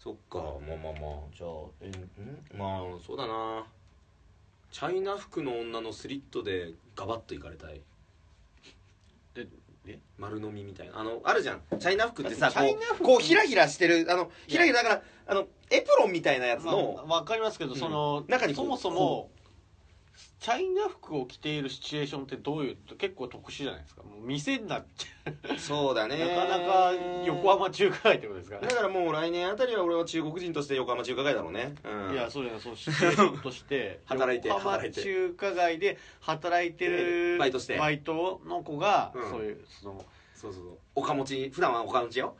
[0.06, 0.38] そっか。
[0.38, 1.20] まあまあまあ。
[1.36, 2.56] じゃあえん？
[2.56, 3.66] まあそうだな。
[4.70, 7.80] チャイナ服の女のスリットでガバッといかれたい。
[9.34, 9.48] で
[9.88, 9.98] え？
[10.16, 11.00] 丸飲みみたいな。
[11.00, 11.62] あのあるじゃん。
[11.80, 17.78] チャイナ服ってさチャイナ服こうこうひらひらしてるあのひらひらだからあのエプロンみたいなやつの、まあ、わかりますけど、うん。
[17.80, 19.30] その中にこそうもそも
[20.38, 24.02] チャイナ服を着ているシチュエーションってどういう結構特殊じゃないですか？
[24.02, 26.18] もう店になっちゃそうだう、ね。
[26.18, 26.92] なかなか
[27.24, 28.58] 横浜中華街ってことですか？
[28.60, 34.00] だからもう来年あたりは俺は中国人として横浜中華街だろうね、うん、いやそうじゃないそうシチュエーションとして。
[34.06, 37.78] 働いて横浜中華街で働いてるバイトして。
[37.78, 39.30] バイトの子が、うん。
[39.30, 40.78] そういうそのそうそうそう。
[40.96, 42.36] おかもち普段はおかもちよ。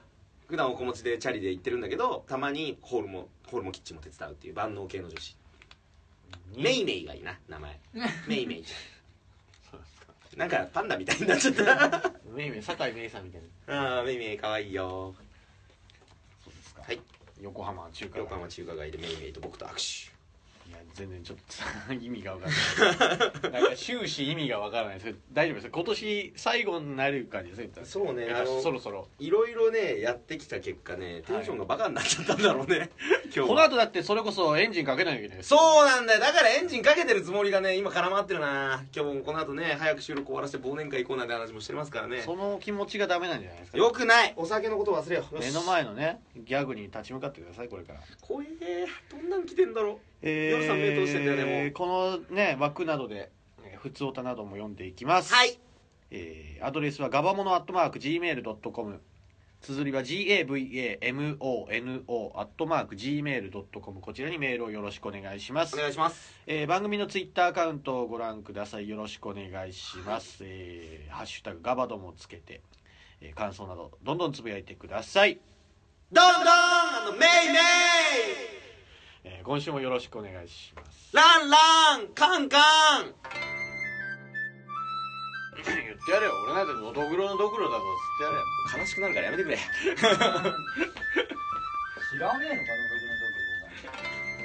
[0.49, 5.37] 普段おかもちでチャリで行ってるんだけどたまにホールもホールもキッチンも手伝うっていう万能系の女子
[6.57, 7.81] メイメイがいいな名前。
[8.27, 8.73] メイメイち
[10.37, 12.13] なんかパンダみたいになっちゃった。
[12.35, 13.97] めいめい酒井めいさんみたいな。
[13.97, 15.15] ああめいめいかわいいよ。
[16.45, 16.83] そうですか。
[16.83, 17.01] はい。
[17.41, 19.75] 横浜中華横浜中華街でめいめいと僕と握
[20.09, 20.16] 手
[20.95, 21.39] 全然ちょっ
[21.89, 23.17] と意味が分からな
[23.51, 24.95] いなんか終始意味が分からない。
[24.95, 28.29] ですけど大丈夫です今年最後になる感じですねそうね
[28.63, 29.09] そろそろ。
[29.19, 32.91] いろいろねやってきた結果ねテンションがバカになっちゃったんだろうね、
[33.25, 33.47] 今日は。
[33.49, 36.21] この後だってそれこそエンジンかけないといけないそうなんだよ。
[36.21, 38.85] だからエンジンかけてるつもりがね今絡まってるな。
[38.95, 42.23] 今日もこの後ね早く収録終わらせて忘年会行こうなんて話もしてますからね。
[42.23, 43.79] その気持ちがダメなんじゃないですか？
[43.79, 44.33] よくない。
[44.37, 45.39] お酒のこと忘れよう。
[45.39, 48.01] 目の前のねギャグに立ち向かってくださいこれから。
[48.21, 51.73] 怖えどんなん来てんだろうえ夜さん目通してんだよねもう。
[51.73, 53.31] このね枠などで
[53.65, 55.33] えー普通歌なども読んでいきます。
[55.33, 55.59] はい。
[56.11, 59.01] えーアドレスはガバモノアットマーク Gmail.com
[59.63, 61.37] 綴りは GAVAMONO
[62.39, 65.75] アットマーク Gmail.com こちらにメールをよろしくお願いします。
[65.75, 66.33] お願いします。
[66.47, 68.89] えー番組のツイッターアカウントをご覧ください。
[68.89, 72.61] よろしくお願いします、えーハッシュタグガバドもつけて、
[73.21, 75.41] えー感想などどんどんつぶやいてください、
[76.13, 77.21] どんどんあのメイ
[77.53, 77.59] メ
[78.63, 78.66] イ
[79.29, 81.11] えー今週もよろしくお願いします。
[81.15, 81.59] ランラ
[81.99, 82.61] ンカンカン。
[85.57, 86.33] 言ってやれよ。
[86.47, 87.85] 俺なんてのどぐろのどぐろだぞ。
[87.85, 88.43] つってやれよ。
[88.85, 89.57] 悲しくなるからやめてくれ。
[89.57, 89.63] 知
[92.21, 92.87] らねえのかな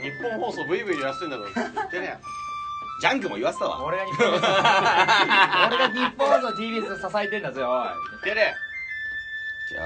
[0.01, 1.43] 日本放送ブイブイ言わせてんだぞ。
[1.53, 2.17] 言ってやれよ。
[3.01, 3.83] ジャンクも言わせたわ。
[3.83, 7.87] 俺が日本放送俺が日本放送 TBS を支えてんだぞおい。
[8.11, 8.47] 言ってやれよ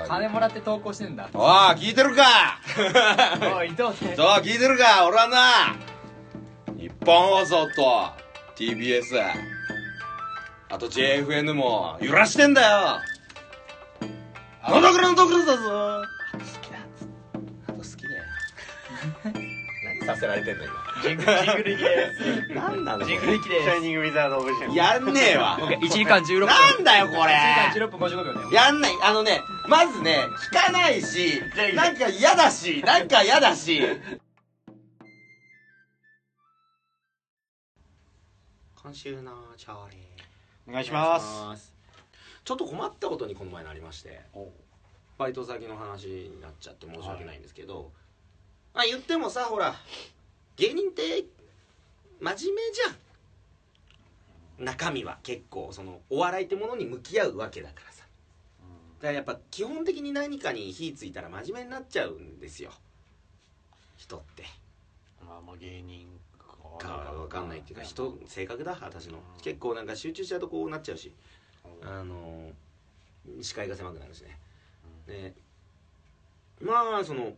[0.07, 1.29] 金もらって投稿してんだ。
[1.33, 1.41] おい
[1.75, 2.59] 聞いてるか？
[3.55, 5.05] おい伊藤ねそう聞いてるか？
[5.07, 5.75] 俺はな
[6.77, 8.09] 日本放送と
[8.57, 9.03] TBS
[10.69, 12.99] あと JFN も揺らしてんだよ。
[14.67, 16.03] のどぐろのどぐろだぞ
[20.05, 20.63] させられてんの
[21.01, 22.47] ジングルジングル行きです。
[22.49, 23.05] 今何なの？
[23.05, 25.57] ジングル行きでシャイニングウィザード・オブ・シェンやんねえわ。
[25.81, 26.47] 1時間16分。
[26.47, 28.51] なんだよこ1時れ間16分55秒だよ。
[28.51, 28.91] やんない。
[29.03, 31.41] あのねまずね聞かないし
[31.73, 33.81] なんか嫌だし なんか嫌だし。
[38.75, 40.69] 今週のチャーリー。
[40.69, 41.61] お願いします。
[41.61, 41.73] す。
[42.43, 44.21] ちょっと困ったことにこの前なりまして
[45.17, 47.91] バイト先の話になっちゃって申し訳ないんですけど、
[48.75, 49.73] まあ言ってもさほら
[50.57, 51.25] 芸人って
[52.19, 52.91] 真面目じゃ
[54.61, 54.65] ん。
[54.65, 58.05] 中身は結構そのお笑いってものに向き合うわけだからさ。
[58.99, 62.71] だからやっぱ基本的に何かに火ついたら真面目になっちゃうんですよ。
[63.97, 64.43] 人って。
[65.25, 66.07] まあまあ芸人
[66.77, 69.19] か分かんないっていうか人性格だ私の。
[69.41, 71.13] 結構なんか集中しちゃうとこうなっちゃうし。
[71.81, 72.51] あの
[73.41, 74.37] 視界が狭くなるしね。
[75.07, 75.33] で
[76.61, 77.33] まあその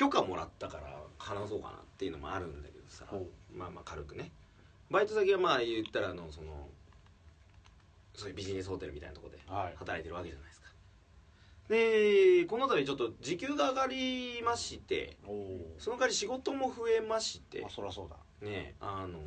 [0.00, 3.04] 許可もらったから話そうかなっていうのもあるんだけどさ。
[3.06, 4.32] ほまあまあ軽くね。
[4.90, 6.66] バイト先はまあ言ったらあのその
[8.14, 9.74] そういうビジネスホテルみたいなところではい。
[9.76, 10.68] 働いてるわけじゃないですか。
[11.68, 15.18] でこの度ちょっと時給が上がりまして
[15.78, 18.16] その代わり仕事も増えましてまあそりゃそうだ。
[18.40, 19.18] ねあの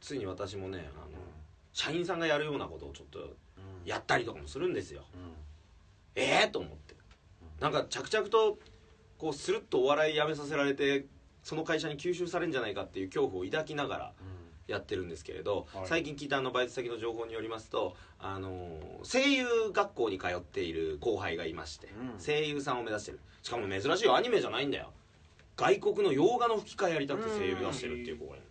[0.00, 1.18] ついに私もねあの
[1.74, 3.36] 社員さんがやるようなことをちょっと
[3.84, 5.02] やったりとかもするんですよ。
[6.14, 6.94] ええと思って。
[7.60, 8.58] なんか着々と
[9.18, 11.06] こうスルッとお笑いやめさせられて
[11.42, 14.12] その会社に吸収されるんじゃないかっていう恐怖を抱きながら
[14.66, 15.86] やってるんですけれど、はい。
[15.86, 22.24] 最近聞いたあのバイト先の情報によりますとあの声優学校に通っている後輩がいまして、うん。
[22.24, 23.20] 声優さんを目指してる。
[23.42, 24.90] しかも珍しいよアニメじゃないんだよ。
[25.56, 28.44] 外国の洋画の吹き替えやりたくて声優目指してるっていう子がいる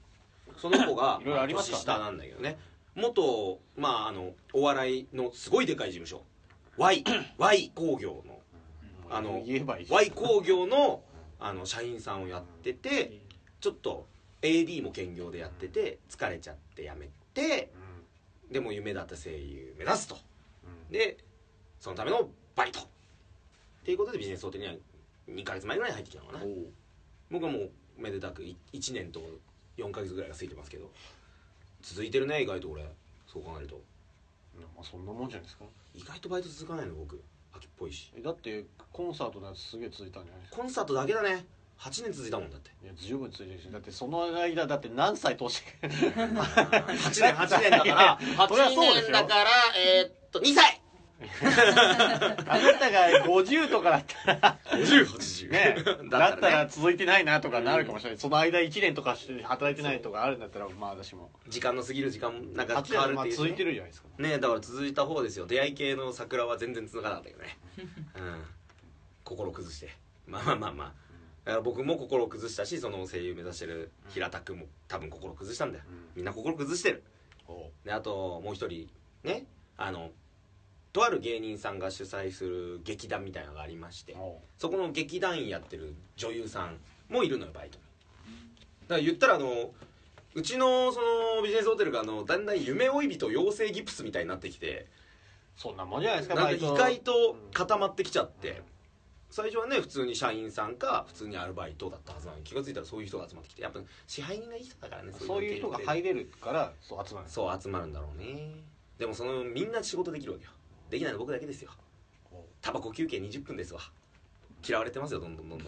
[0.58, 2.58] その子が 年下なんだけどね。
[2.96, 6.24] 元まああのお笑いのすごいでかい事務所。
[6.78, 7.04] Y,
[7.38, 8.40] y 工業の
[9.14, 9.44] あの
[9.90, 11.04] Y 工業の
[11.40, 13.20] あの社員さんをやってて
[13.60, 14.08] ちょっと
[14.42, 17.72] AD も兼業でやってて疲れちゃって辞めて
[18.50, 20.18] でも夢だった声優目指すと。
[20.90, 21.18] で
[21.80, 22.80] そのためのバイト。
[22.80, 22.84] っ
[23.84, 24.76] ていうことでビジネスホテルには
[25.30, 26.46] 2ヶ月前ぐらいに入ってきたのかな。
[27.30, 29.22] 僕はもうめでたく1年と
[29.78, 30.90] 4ヶ月ぐらいが過ぎてますけど。
[31.82, 32.86] 続いてるね意外と俺。
[33.28, 33.82] そう考えると。
[34.76, 35.66] まあそんなもんじゃないですか。
[35.94, 37.22] 意外とバイト続かないの僕
[37.56, 38.12] 秋っぽいし。
[38.18, 40.48] えだってコンサートのやつすげえ続いたんじゃない？
[40.50, 41.46] コンサートだけだね。
[41.80, 42.70] 8年続いたもんだって。
[42.84, 43.70] いや十分続いてるし。
[43.72, 45.88] だってその間だって何歳通して？
[45.88, 48.48] 8年8年だから。
[48.48, 50.82] そりゃそうでしょ8年だからえーっと2歳
[52.48, 54.60] あなたが50とかだったら。
[54.72, 55.76] 5080 ね。
[56.10, 56.70] だったらね。
[56.70, 61.32] 続いてないなとかなるかもしれない、その間1年とかして働いてないとかあるんだったらまあ私も。
[61.48, 64.08] 時間の過ぎる時間なんか8変わるっていう続いてるじゃないですか。
[64.18, 65.46] ねだから続いた方ですよ。
[65.46, 67.58] 出会い系の桜は全然続かなかったけどね。
[68.18, 68.44] うん。
[69.24, 69.90] 心崩して。
[70.28, 70.94] まあまあまあまあ。
[71.46, 75.84] だから僕も心を崩したしその声優目指してる平田君も多分心崩したんだよ。
[76.16, 77.04] みんな心崩してる。
[77.84, 78.90] であともう一人
[79.24, 79.46] ね
[79.78, 80.12] あの
[80.94, 84.16] とある芸人さんが主催する劇団みたいなのがありまして
[84.58, 86.78] そこの劇団員やってる女優さん
[87.10, 87.84] もいるのよバイトに。
[88.88, 89.72] だから言ったらあの
[90.36, 94.88] うちのそのビジネスホテルがあのだんだん夢追い人養成ギプスみたいになってきて
[95.56, 98.62] そんなもんじゃないですかなんか意外と固まってきちゃって
[99.30, 107.28] 最初はね普通に社員さんか普通にアルバイトだったはずなのに気が付いたらそういう人が集まってきてやっぱ支配人がいい人だからねそういう人が入れるからそう集まる。
[107.30, 108.52] そう集まるんだろうね。
[109.00, 110.52] でもそのみんな仕事できるわけよ
[110.94, 111.72] できないの僕だけですよ。
[112.62, 113.82] タバコ休憩20分ですわ。
[114.64, 115.68] 嫌われてますよどんどんどんどん。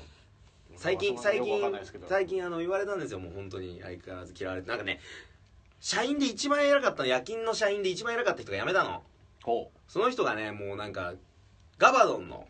[0.77, 1.59] 最近最近
[2.07, 3.81] 最近あの言われたんですよもう本当に。
[3.81, 4.69] 相変わらず嫌われて。
[4.69, 4.99] なんかね
[5.79, 9.01] 社員で一番偉かったの夜勤の社員で一番偉かった人が辞めたの。
[9.41, 11.15] ほその人がねもうなんか
[11.79, 12.47] ガバドンの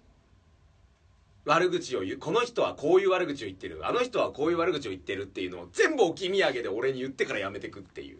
[1.45, 3.87] 悪口を言うこの人はこういう悪口を言ってる。
[3.87, 8.17] あの人はこういう悪口を言ってるっていうのを全部置き土産で俺に言ってからやめてくっていう。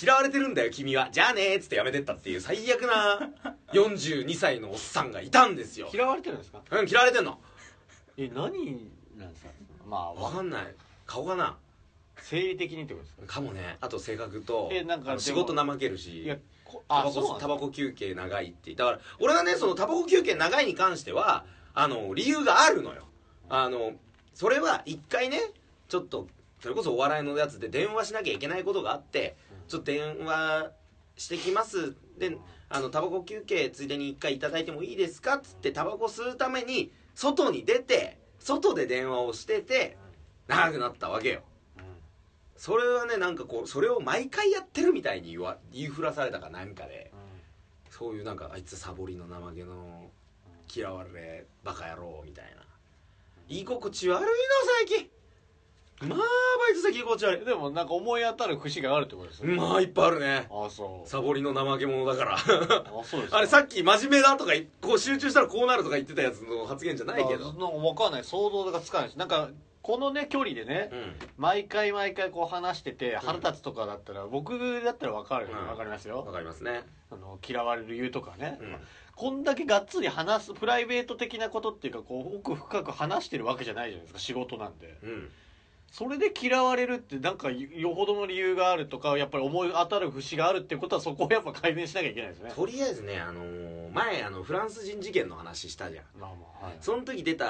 [0.00, 1.08] 嫌われてるんだよ君は。
[1.10, 2.40] じゃあねーっつってやめてったっていう。
[2.42, 3.30] 最悪な
[3.72, 5.88] 42歳のおっさんがいたんですよ。
[5.92, 6.60] う嫌われてるんですか？
[6.70, 7.38] うん嫌われてんの。
[8.18, 9.50] え何なんですか？
[9.86, 10.74] まあわかんない。
[11.06, 11.56] 顔かな？
[12.18, 13.34] 生理的にってことですか？
[13.34, 13.78] かもね。
[13.80, 18.74] あと性格とえなんか仕事怠けるしいやこタバコあそうなんタバコ休憩長いって。
[18.74, 21.44] だから俺はねそのタバコ休憩長いに関しては
[21.76, 23.04] あの理由があるのよ。
[23.50, 23.92] あの
[24.34, 25.38] それは一回ね
[25.88, 26.26] ちょっと
[26.60, 29.36] それこそお笑いのやつで電話しなきゃいけないことがあって
[29.68, 30.72] ちょっと電話
[31.16, 31.94] してきます。
[32.18, 32.38] で
[32.70, 39.98] あのタバコ休憩ついでに一回いただいてもいいですかっつってタバコ吸うために外に出て外で電話をしてて
[40.48, 41.42] 長くなったわけよ。
[42.56, 47.12] それはねなんかこうそれを毎回やってるみたいに言わ言いふらされたかなんかで。
[47.88, 50.10] そういうなんかあいつサボりの怠けの
[50.74, 52.62] 嫌われバカ野郎みたいな。
[53.48, 54.28] 居心地悪いの
[54.78, 55.10] 最近。
[56.00, 56.24] まあバ
[56.72, 59.54] イト先居心地悪でもなんか思い当たる節があるってことですいね。
[59.54, 60.46] まあいっぱいあるね。
[60.50, 61.08] あそう。
[61.08, 62.34] サボりの怠け者だから。
[62.36, 62.38] あ
[63.02, 63.38] そうですか。
[63.38, 67.48] あれさっき真面目だとかいこう集中したらこうなるとか言ってたやつの発言じゃないけど。
[67.48, 68.24] あなんか分かんない。
[68.24, 69.48] 想像がつかないしなんか
[69.80, 71.14] このね距離でねうん。
[71.38, 75.66] 毎回毎回こう話してて腹立つとかだったら、僕だったら分かる、うん。
[75.68, 76.82] 分かりますわよかりますね。
[77.10, 78.76] あの嫌われる理由とかね、うん
[79.16, 85.30] こんだけがっつり話すプライベート的なことっていうかこう奥深く話してるわけじゃないじゃないですか仕事なんでうん。
[85.90, 92.52] それで嫌われるってなんかよほどの理由があるとかやっぱり思い当たる節があるってことはそこをやっぱ改善しなきゃいけないですね。
[92.54, 96.04] とりあえずねあのー前あのフランス人事件の話したじゃん。
[96.20, 97.46] まあまあはいその時出た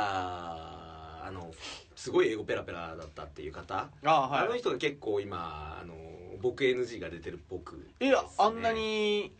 [1.27, 1.51] あの
[1.97, 5.95] すごい英語ペラペラだったっていう方、あはいあの人が結構今あの
[6.41, 9.33] 僕 NG が出てるっぽくいやあんなに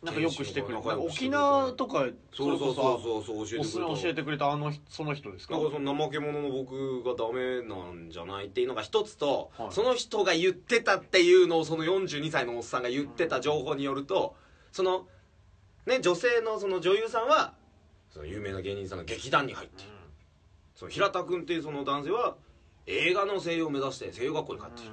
[0.00, 5.54] なんかよくしてくれ沖縄とかそうそうそうそうそう教えてくれ教えてくれたあの人その人ですか？
[5.54, 9.68] なんかその怠け者の僕がダメなんじゃないっていうのが一つと、はい。
[9.72, 14.36] その人が言ってたっていうのをその42歳のおっさんが言ってた情報によると
[14.70, 15.08] その
[15.86, 17.54] ね女性のその女優さんは
[18.10, 19.88] その有名な芸人さんが劇団に入ってる
[20.76, 22.36] その平田君っていうその男性は
[22.86, 24.90] 映画の声優を目指して声優学校に通ってる、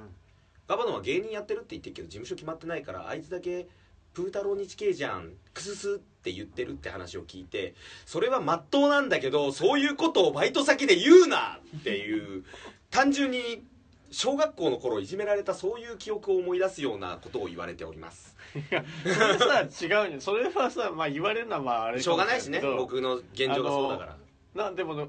[0.66, 3.68] ガバノンは芸人やってるって言ってるけど事務所決まってないからあいつだけ
[4.16, 7.74] プー太郎日系じゃんクススって言ってるって話を聞いて
[8.06, 12.42] それは真っ当なんだけどそういうことをバイト先で言うなっていう
[12.90, 13.62] 単純に
[14.10, 18.34] 小学校の頃いじめられたそういう記憶を思い出すようなことを言われております。
[18.54, 20.20] それさ違うね。
[20.20, 22.62] それはさまあ言われるのはまああれしょうがないしね。
[22.62, 24.16] 僕の現状がそうだから。
[24.54, 25.08] なんでもね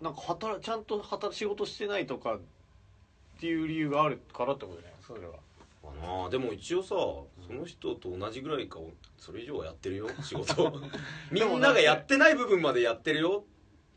[0.00, 2.40] なんか働ちゃんと働仕事してないとかっ
[3.38, 5.34] ていう理由があるからってことねそれは。
[5.88, 6.94] かなでも一応さ
[7.48, 8.78] その人と同じぐらいか
[9.16, 10.72] それ以上はやってるよ 仕事。
[11.30, 13.44] みんながやってない部分までやってるよ。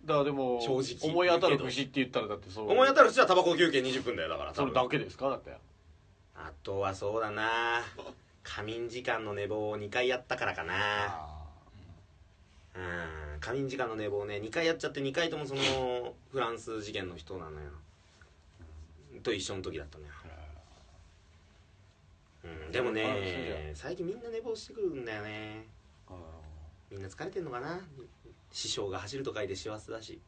[0.06, 2.72] だからでも正直思い当たる節って言ったらだってそう。
[2.72, 5.56] 思い当たる人はタバコ休憩20分だよだからそれだけですかだって。
[6.36, 7.84] あとはそうだな。
[8.44, 11.28] 仮眠時間の寝坊を2回やったからかな。
[12.74, 13.40] うん。
[13.42, 14.38] 仮眠時間の寝坊ね。
[14.38, 17.70] 2回やっちゃって2回ともそのフランス事件の人なのよ。
[19.22, 20.12] と一緒の時だったのよ、
[22.44, 25.68] うん、でもね最近みんな寝坊してくるんだよね。
[26.90, 27.80] みんな疲れてんのかな？
[28.52, 30.20] 師匠が走ると書いて幸せだし。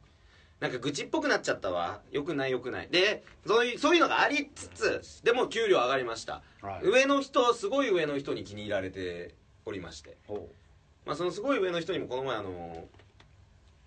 [0.60, 2.00] なんか愚痴っぽくなっちゃったわ。
[2.10, 2.88] よくないよくない。
[2.88, 6.42] でそういうそういうのがありつつでも給料上がりました。
[6.62, 6.86] はい。
[6.86, 9.34] 上の人すごい上の人に気に入られて
[9.66, 10.16] おりまして。
[10.26, 10.48] ほ
[11.04, 12.84] まあそのすごい上の人にもこの前あの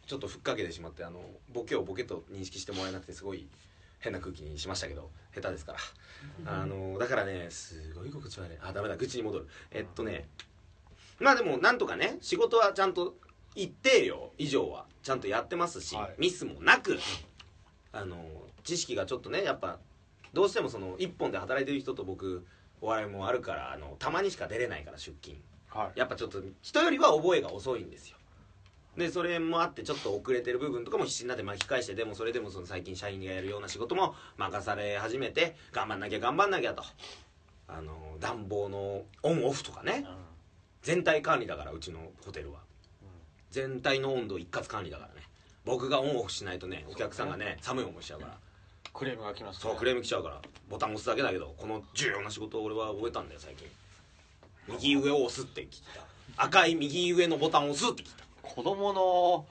[0.06, 1.22] ちょっとふっかけてしまってあの
[1.52, 3.48] ボケをボケと認識してもらえなくてすごい
[4.00, 5.80] 変な空気にしましたけど下手ですから。
[6.46, 8.58] あのだからねすごい心地悪い。
[8.62, 9.48] あダメだ愚痴に戻る。
[9.72, 10.28] えっとね
[11.20, 13.16] まあでもなんとかね仕事はちゃんと
[13.56, 14.86] 一定量以上は。
[15.04, 16.16] ちゃんとやってますし、はい。
[16.18, 17.00] ミスもなく。
[17.94, 18.18] あの
[18.64, 19.80] 知識がちょっとねやっぱ
[20.34, 22.46] どうしてもその一本で働いてる人と僕
[22.82, 25.38] お笑いもあるからあのたまにしか出れないから出勤。
[25.70, 26.00] はい。
[26.00, 28.17] やっぱちょっと人よりは覚えが遅いんですよ
[28.98, 36.84] でそれもあってちょっと遅れてる部分とかも必死になって巻き返してでもそれでもその最近社員がやるような仕事も任され始めて頑張んなきゃ頑張んなきゃと。
[37.68, 40.06] あの暖房のオンオフとかね。
[40.82, 42.60] 全体管理だからうちのホテルは。
[43.52, 45.22] 全体の温度一括管理だからね。
[45.64, 48.38] 僕がオンオフしないとねお客さんがね寒い思いしちゃうから。
[48.94, 50.42] クレームが来ますそうクレーム来ちゃうから。
[50.70, 53.68] ボタン押すだけだけどこの重要な仕事を俺は覚えたんだよ最近。
[54.68, 55.70] 右上を押すって聞い
[56.36, 56.44] た。
[56.44, 59.46] 赤い右上のボタンを押すって聞いた子供の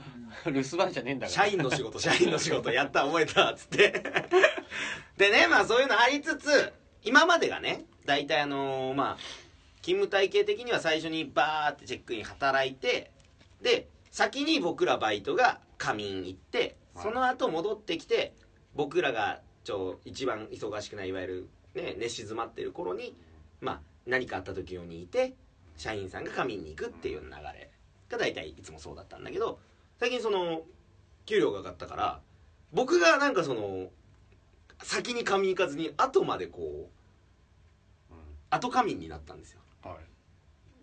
[0.46, 1.44] 留守番じゃねえんだから。
[1.44, 4.02] 社員の仕事社員の仕事やった覚えたっつって。
[5.16, 6.72] でねまあそういうのありつつ
[7.02, 9.16] 今までがね大体あのーまあ
[9.82, 13.12] 勤務体系的には最初にバーってチェックイン働いて
[13.62, 17.04] で先に僕らバイトが仮眠行ってはい。
[17.04, 18.34] その後戻ってきて
[18.74, 23.14] 僕らがちょ一番忙しくないいわゆるね寝静まってる頃に
[23.60, 25.34] まあ何かあった時用にいて
[25.76, 27.70] 社員さんが仮眠に行くっていう流れ
[28.08, 29.58] が大体いつもそうだったんだけど
[29.98, 30.62] 最近その
[31.24, 32.20] 給料が上がったから
[32.72, 33.88] 僕がなんかその
[34.82, 36.90] 先に仮眠行かずに後までこ
[38.10, 38.14] う
[38.50, 39.60] 後仮眠になったんですよ。
[39.82, 39.96] は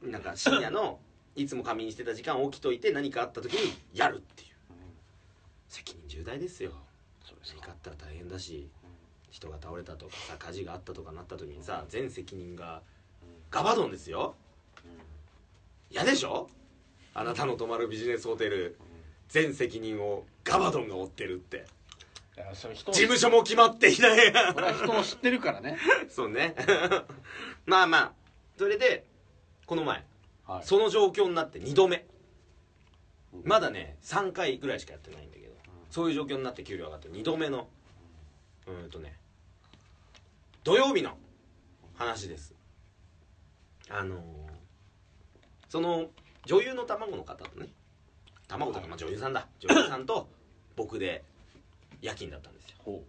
[0.04, 0.08] い。
[0.10, 1.00] なんか深夜の
[1.36, 4.50] いつも仮眠してた時間起きといて何かあった時にやるっていう。
[5.70, 6.72] 責任重大ですよ。
[7.24, 7.60] そうですか。
[7.62, 8.70] 何かあったら大変だし
[9.32, 12.82] 人が倒れたとかさ火事があったとかなった時にさ全責任が
[13.50, 14.36] ガバドンですよ。
[15.90, 16.50] 嫌でしょ？
[17.14, 18.78] あなたの泊まるビジネスホテル
[19.30, 21.66] 全責任をガバドンが負ってるって。
[22.36, 24.34] 事務所も決まっていない。
[24.54, 25.78] これは人を知ってるからね。
[26.10, 26.56] そうね。
[27.66, 28.14] まあまあ。
[28.58, 29.06] それで
[29.68, 30.04] この前。
[30.46, 30.64] はい。
[30.64, 32.06] その状況になって2度目。
[33.44, 35.54] まだね3回ぐらいしかやってないんだけど。
[35.92, 37.70] そういう状況になって給料上がって2度目の。
[38.66, 39.20] うーんとね。
[40.64, 41.18] 土曜日の
[41.94, 42.56] 話です。
[43.90, 44.54] あのー
[45.74, 46.12] その
[46.46, 47.68] 女優の卵の方とね
[48.48, 49.48] 卵とかまあ女優さんだ。
[49.60, 50.28] 女優さんと
[50.76, 51.24] 僕で
[52.02, 52.76] 夜勤だったんですよ。
[52.80, 53.04] ほ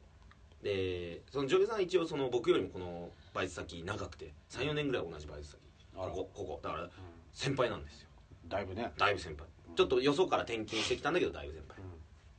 [0.63, 5.59] でその女優さんは一応その僕よりもこのバイト先長くて34年ぐらい同じバイト先。
[5.95, 6.61] ここここ。
[6.63, 6.89] だから
[7.33, 8.09] 先輩なんですよ。
[8.47, 8.93] うだいぶね。
[8.97, 9.47] だいぶ先輩。
[9.77, 11.79] ちょっとよそから転勤してきたんだけどだいぶ先輩。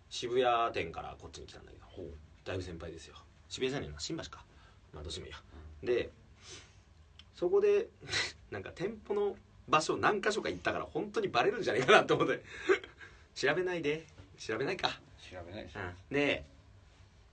[0.09, 1.85] 渋谷店からこっちに来たんだけど。
[2.45, 3.15] だいぶ先輩ですよ。
[3.49, 4.43] 渋谷じゃねえな新橋か。
[4.93, 5.37] まあどうしてもいいや。
[5.83, 6.09] で
[7.35, 7.89] そこで
[8.49, 9.35] なんか店舗の
[9.67, 12.43] 場所何箇所か行ったから本当にバレるんじゃねえかなと思って。
[13.33, 14.05] 調べないで。
[14.37, 14.99] 調べないか。
[15.19, 15.77] 調べないです
[16.11, 16.45] で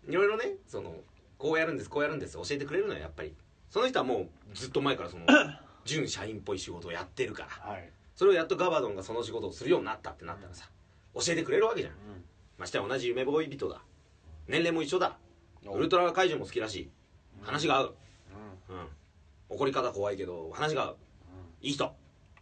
[0.08, 0.96] いろいろねその
[1.38, 3.34] こうやるんですこうやるんです教えてくれるのよやっぱり。
[3.70, 5.26] その人はもうずっと前からその
[5.84, 7.48] 準社員っぽい仕事をやってるから。
[7.72, 7.90] はい。
[8.14, 10.68] それをやっとガバドンがその仕事をするようになったってなったらさ
[11.14, 11.94] 教えてくれるわけじゃん。
[11.94, 12.24] うん。
[12.58, 13.82] ましてや同じ夢ボーイ人だ。
[14.46, 15.18] 年齢も一緒だ。
[15.66, 16.90] おウルトラ怪獣も好きだし
[17.42, 17.96] 話が合う、
[18.70, 18.76] うん。
[18.76, 18.88] うん、
[19.48, 20.96] 怒り方怖いけど話が合う。
[21.60, 21.94] いい人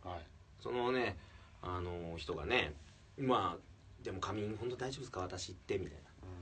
[0.05, 0.20] はい。
[0.61, 1.16] そのね
[1.62, 2.74] あの人がね
[3.18, 5.20] まあでも仮眠本当大丈夫ですか？
[5.20, 5.98] 私ってみたいな。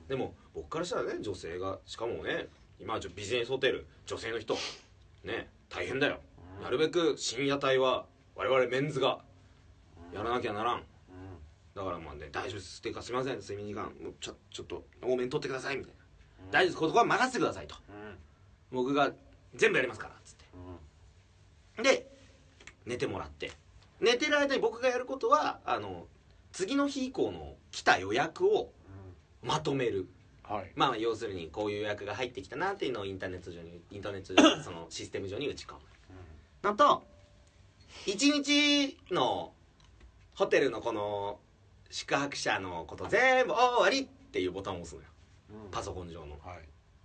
[0.09, 2.49] でも僕からしたらね女性がしかもね
[2.81, 4.57] 今はちょビジネスホテル女性の人
[5.25, 6.21] ね大変だよ。
[6.63, 9.19] なるべく深夜帯は我々メンズが
[10.15, 10.83] やらなきゃならん。
[11.75, 12.79] だからまあね大丈夫です。
[12.79, 13.39] っていうかすいません。
[13.39, 15.77] 睡眠時間もうちょちょっと多めに取ってください。
[15.77, 15.99] みたいな。
[16.51, 16.77] 大丈夫です。
[16.77, 17.77] ここは任せてくださいと。
[18.71, 19.13] 僕が
[19.55, 20.35] 全部やりますからつっ
[21.77, 21.83] て。
[21.83, 22.18] で
[22.89, 23.53] 寝てもらって。
[24.01, 26.07] 寝てる間に僕がやることはあの
[26.53, 28.73] 次の日以降の来た予約を
[29.43, 30.09] まとめる。
[30.43, 30.73] はい。
[30.75, 35.81] まあ要するにこういう予約が入ってきたなっていうのをインターネット上にインターネット上そのシステム上に打ち込む。
[36.63, 37.07] のと
[38.07, 39.53] 1日の
[40.35, 41.39] ホテルのこの
[41.91, 45.09] 宿泊者のこと全部終わりっていうボタンを押すのよ。
[45.71, 46.33] パソコン上の。
[46.43, 46.61] はい。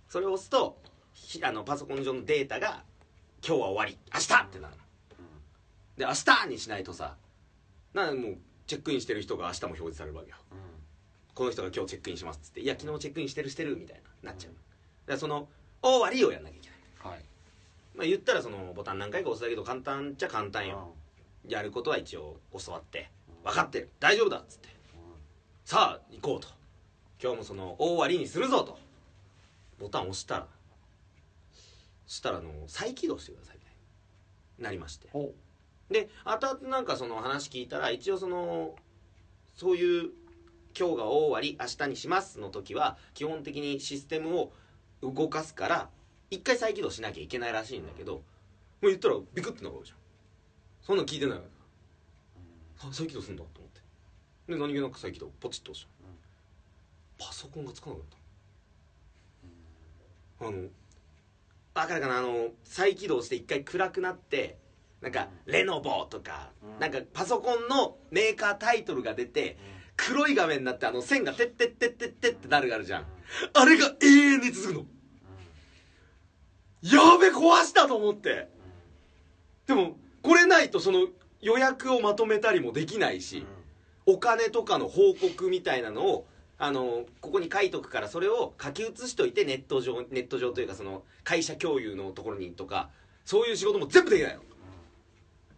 [0.08, 0.78] それを押すと
[1.12, 2.84] ひあのパソコン上のデータが
[3.46, 3.98] 今日は終わり。
[4.14, 4.83] 明日ってなるの
[5.96, 7.16] で明日にしないとさ
[7.92, 8.36] なんもう
[8.66, 10.36] チェックインしてる人が明日も表示されるわけよ。
[11.34, 15.48] この人が今日チェックインしますっつっていや昨日チェックインしてるしてるみたいななっちゃうだからその
[15.82, 17.14] 終わりをやんなきゃいけない。
[17.14, 17.24] はい。
[17.94, 20.94] まあ言ったらそのボタン何回か押すだけど簡単っちゃ簡単よ。
[21.46, 23.10] やることは一応教わって
[23.44, 23.90] 分かってる。
[24.00, 24.68] 大丈夫だっつって。
[25.64, 26.48] さあ行こうと。
[27.22, 28.78] 今日もその大終わりにするぞと。
[29.78, 30.46] ボタン押したら
[32.06, 33.74] そしたらあの再起動してくださいみたい
[34.58, 35.08] になりまして。
[35.12, 35.32] ほ
[35.90, 38.74] で後々なんかその話聞いたら一応その
[39.54, 40.10] そういう
[40.78, 44.52] 今日が大終わり明日にしますの時は基本的にシステムを
[45.02, 45.88] 動かすから
[46.30, 48.22] 一回再起動しなきゃいけないらしいんだけども
[48.82, 49.98] う言ったらビクッてなるわけじゃん。
[50.82, 53.80] そんなん聞いてないからさ再起動すんだと思って。
[54.52, 55.86] で何気なく再起動ポチッと押し
[57.18, 57.24] た。
[57.24, 58.04] パソコンがつかなかっ
[60.40, 60.46] た。
[60.46, 60.68] あの
[61.74, 62.18] わかるかな？
[62.18, 64.58] あの再起動して一回暗くなって
[65.04, 66.80] なんかレノボとか、うん。
[66.80, 69.58] なんかパソコンのメーカータイトルが出て
[69.96, 73.04] 黒い画面になってあの線がてってってってってってなるがあるじゃん
[73.52, 74.86] あれが永遠に続くの
[76.82, 78.48] やべ壊したと思って
[79.66, 81.06] でもこれないとその
[81.42, 83.44] 予約をまとめたりもできないし、
[84.06, 86.26] お金とかの報告みたいなのを
[86.56, 92.88] あのここに書いとくからそれを書き写しといてネット上ネット上というかその会社共有のところにとか
[93.26, 94.42] そういう仕事も全部できないの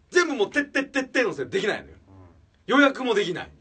[0.09, 1.97] 全部もうてってってってのせいでできないのよ。
[2.65, 3.51] 予約もできない。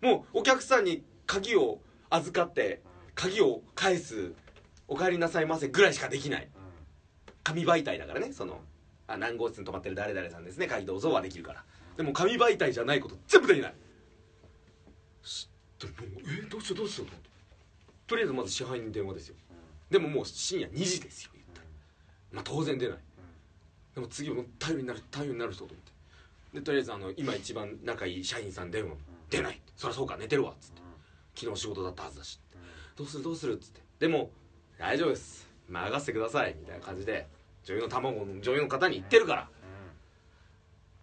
[0.00, 1.80] もうお客さんに鍵を
[2.10, 2.82] 預かって
[3.14, 4.32] 鍵を返す
[4.88, 6.48] お帰りなさいませぐらいしかできない。
[7.42, 8.60] 紙媒体だからねその
[9.06, 10.66] あ何号室に泊まってる誰々さんですね。
[10.66, 11.64] 鍵どうぞはできるから。
[11.96, 13.74] でも紙媒体じゃないこと全部できない。
[15.22, 15.92] しでも
[16.26, 17.30] えどうしようどうしようと思って。
[18.06, 19.36] とりあえずまず支配人に電話ですよ。
[19.90, 21.66] でももう深夜2時ですよ言ったら。
[22.32, 22.98] まあ当然出ない
[23.96, 25.76] でも次も頼りになる頼りになる人と思っ
[26.52, 26.60] て。
[26.60, 28.94] でとりあえずあの今一番仲いい社員さん電話
[29.30, 29.60] 出ない。
[29.74, 30.82] そりゃそうか寝てるわっつって。
[31.34, 32.38] 昨日仕事だったはずだし
[32.94, 33.80] どうするどうするっつって。
[33.98, 34.30] でも
[34.78, 35.48] 大丈夫です。
[35.70, 37.26] 任せてくださいみたいな感じで
[37.64, 39.48] 女優の卵の女優の方に言ってるから。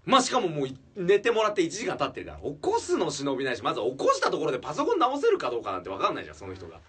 [0.06, 6.80] まあしかももうい寝てもらって1時間経ってるから起こすの忍びないしまず起こしたところでパソコン直せるかどうかなんて分かんないじゃんその人が。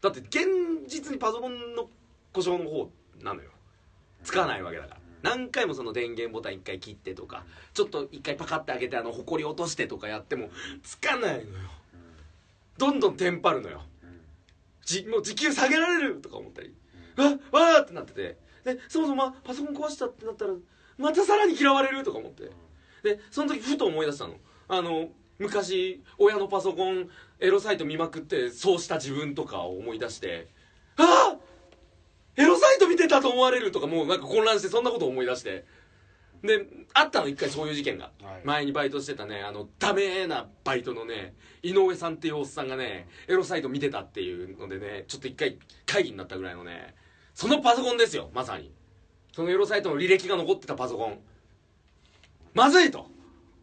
[0.00, 1.88] だって現実にパソコンの
[2.32, 2.90] 故障の方
[3.22, 3.50] なのよ
[4.26, 4.96] つかないわけだから。
[5.22, 10.50] 何回もその電源ボタン1回切ってとかちょっと1回パカッて開けてあの埃落としてとかやっても
[10.82, 11.46] つかないのよ。
[12.76, 13.82] どんどんテンパるのよ。
[14.84, 16.74] じもう時給下げられるとか思ったり。
[17.16, 18.36] わっわーってなってて。
[18.64, 20.52] でそもそもパソコン壊したってなったら
[20.98, 22.50] またさらに嫌われるとか思って。
[23.04, 24.34] でその時ふと思い出したの。
[24.68, 25.08] あの
[25.38, 27.08] 昔親のパソコン
[27.38, 30.48] エロサイト見まくってそうした自分とかを思い出して。
[30.96, 31.45] ああ
[32.36, 35.64] エロサイト見てたと思われるとかもうなんか混乱してそんなことを思い出して。
[36.42, 38.40] であったの一回そういう事件が、はい。
[38.44, 46.94] 前にバイトしてたねあのダメなバイトのね井上さんっていうおっさんがねエロサイト見てたっていうのでねちょっと一回会議になったぐらいのね
[47.34, 48.70] そのパソコンですよまさに。
[49.34, 51.18] そのエロサイトの履歴が残ってたパソコン。
[52.54, 53.06] まずいと。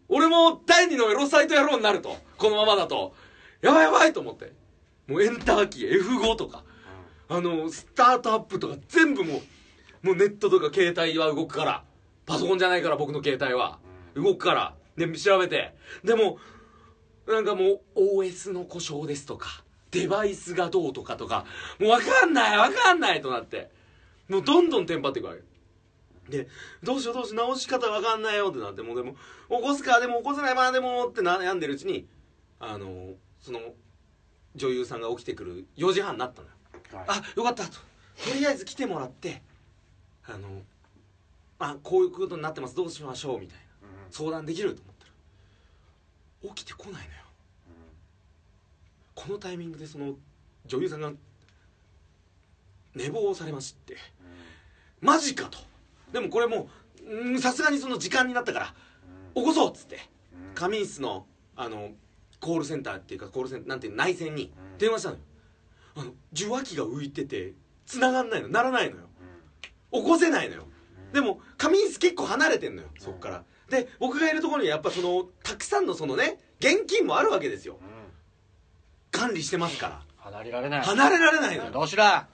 [0.10, 2.16] 俺も第二のエロサイト野郎になると。
[2.38, 3.16] このままだと。
[3.62, 4.54] やばいやばいと思って。
[5.08, 6.64] もうエンターキー F5 とか
[7.30, 9.42] あのスタートアップとか全部も
[10.04, 11.84] うもうネットとか携帯は動くから
[12.26, 13.80] パソコンじゃないから僕の携帯は。
[14.16, 15.74] 動くからで調べて。
[16.04, 16.38] でも
[17.28, 21.46] なんかもう OS の故障ですとかデバイスがどうとかとか
[21.80, 23.72] もう分かんない分かんないとなって。
[24.30, 25.42] もうどんどんテンパっていくわけ。
[26.30, 26.48] で
[26.82, 28.50] どうしようどうしよう直し方分かんないよ。
[28.50, 29.14] ってなってもうでも
[29.50, 32.08] 起こすかでも起こせないまあでもって悩んでるうちに
[32.60, 33.60] あのその
[34.56, 36.53] 女優さんが起きてくる4時半になったのよ。
[37.08, 37.66] あよかった。
[37.66, 37.80] とと
[38.34, 39.42] りあえず来てもらって
[40.26, 40.62] あの
[41.60, 42.76] あこういうことになってます。
[42.76, 43.40] どうしましょう。
[43.40, 43.64] みたいな。
[44.12, 47.24] 相談できると思ったら起きてこないのよ。
[49.16, 50.16] このタイミングでその
[50.66, 51.12] 女優さんが
[52.96, 53.98] 寝坊されまして
[55.02, 55.58] マジかと。
[56.12, 56.70] でもこれも
[57.06, 58.74] ううんさすがにその時間になったから
[59.36, 60.00] 起こそうっつって
[60.54, 61.26] 仮眠室の
[61.56, 61.92] あの
[62.40, 65.22] コールセンターっていうかコールセンターなんていうの内線に電話したのよ
[65.96, 67.54] あの受話器が浮いてて
[67.86, 68.48] 繋がんないの。
[68.48, 69.04] ならないのよ。
[69.92, 70.68] 起こせないのよ。
[71.14, 72.90] でも仮眠室結構離れてんのよ。
[72.98, 73.44] そっから。
[73.70, 77.80] で僕がいるところにやっぱそのたくさんのそのね現金もあるわけですよ。
[79.12, 80.02] 管理してますから。
[80.18, 80.82] 離れられない。
[80.82, 81.72] 離れられないのよ。
[81.72, 82.28] どうしら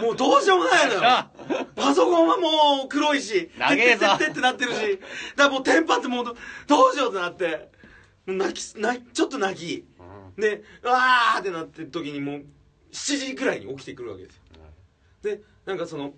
[0.00, 1.00] もうどうしようもないのよ。
[1.02, 1.30] な
[1.76, 4.16] パソコンはもう黒いし長えぞ。
[4.18, 4.98] てってなってるし
[5.36, 6.34] だからもうテンパってもうど
[6.66, 7.68] どうしようってなって
[8.26, 9.84] 泣き泣きちょっと泣き。
[10.38, 12.44] でうわーってなってる時にもう
[12.92, 14.42] 7時くらいに起きてくるわけですよ。
[15.22, 16.14] でなんかその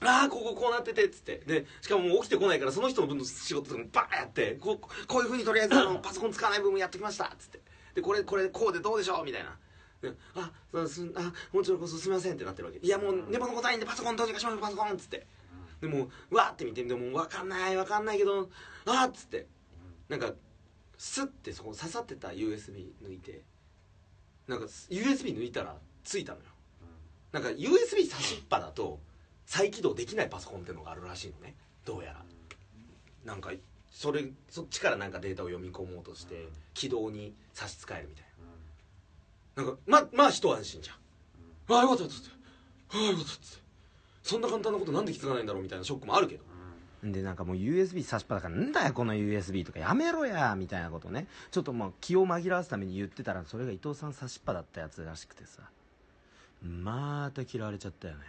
[0.00, 1.38] ああこここうなっててっつって。
[1.46, 7.60] でしかももう起きてこないからその人の分の仕事とかもバーンやってこうこういうふうにとりあえずあのパソコン使わない部分やってきましたっつって。
[7.94, 9.56] でこれこれこうでどうでしょうみたいな。
[10.02, 12.78] であそうすあもちろんこそすみませんってなってるわけ。
[12.78, 15.26] いやもう寝坊のことないんでパソコンどうにかしましょうパソコンっつって。
[15.80, 18.48] でもうわーって見てでも分かんない分かんないけど
[18.84, 19.46] あーっつって。
[20.08, 20.32] なんか
[20.98, 23.42] スッてそこ刺さってた USB 抜いて
[24.48, 26.44] なんか USB 抜いたらついたのよ。
[27.32, 29.00] なんか USB 差しっぱだと
[29.44, 31.54] 再起動できないパソコンっていうのがあるらしいのね。
[31.84, 32.24] どうやら。
[33.24, 33.50] なんか
[33.90, 38.24] それそっちからなんかデータを読み込もうとして起動に差し支えるみたい
[39.56, 39.64] な。
[39.64, 40.96] なんかままあ一安心じゃん。
[41.74, 42.30] ああよかったっつって
[42.90, 43.64] ああよかったっつって
[44.22, 46.44] そんな簡単なことなんで気づかないんだろうみたいなショックもあるけど。
[47.02, 51.26] でなんかもう USB 差しっぱだからなんだよこの USB とかやめろやみたいなことね。
[51.50, 55.62] ちょっとまあ気を紛らわすために言ってたらそれが伊藤さん差しっぱだったやつらしくてさ。
[56.62, 58.20] また嫌われちゃったよね。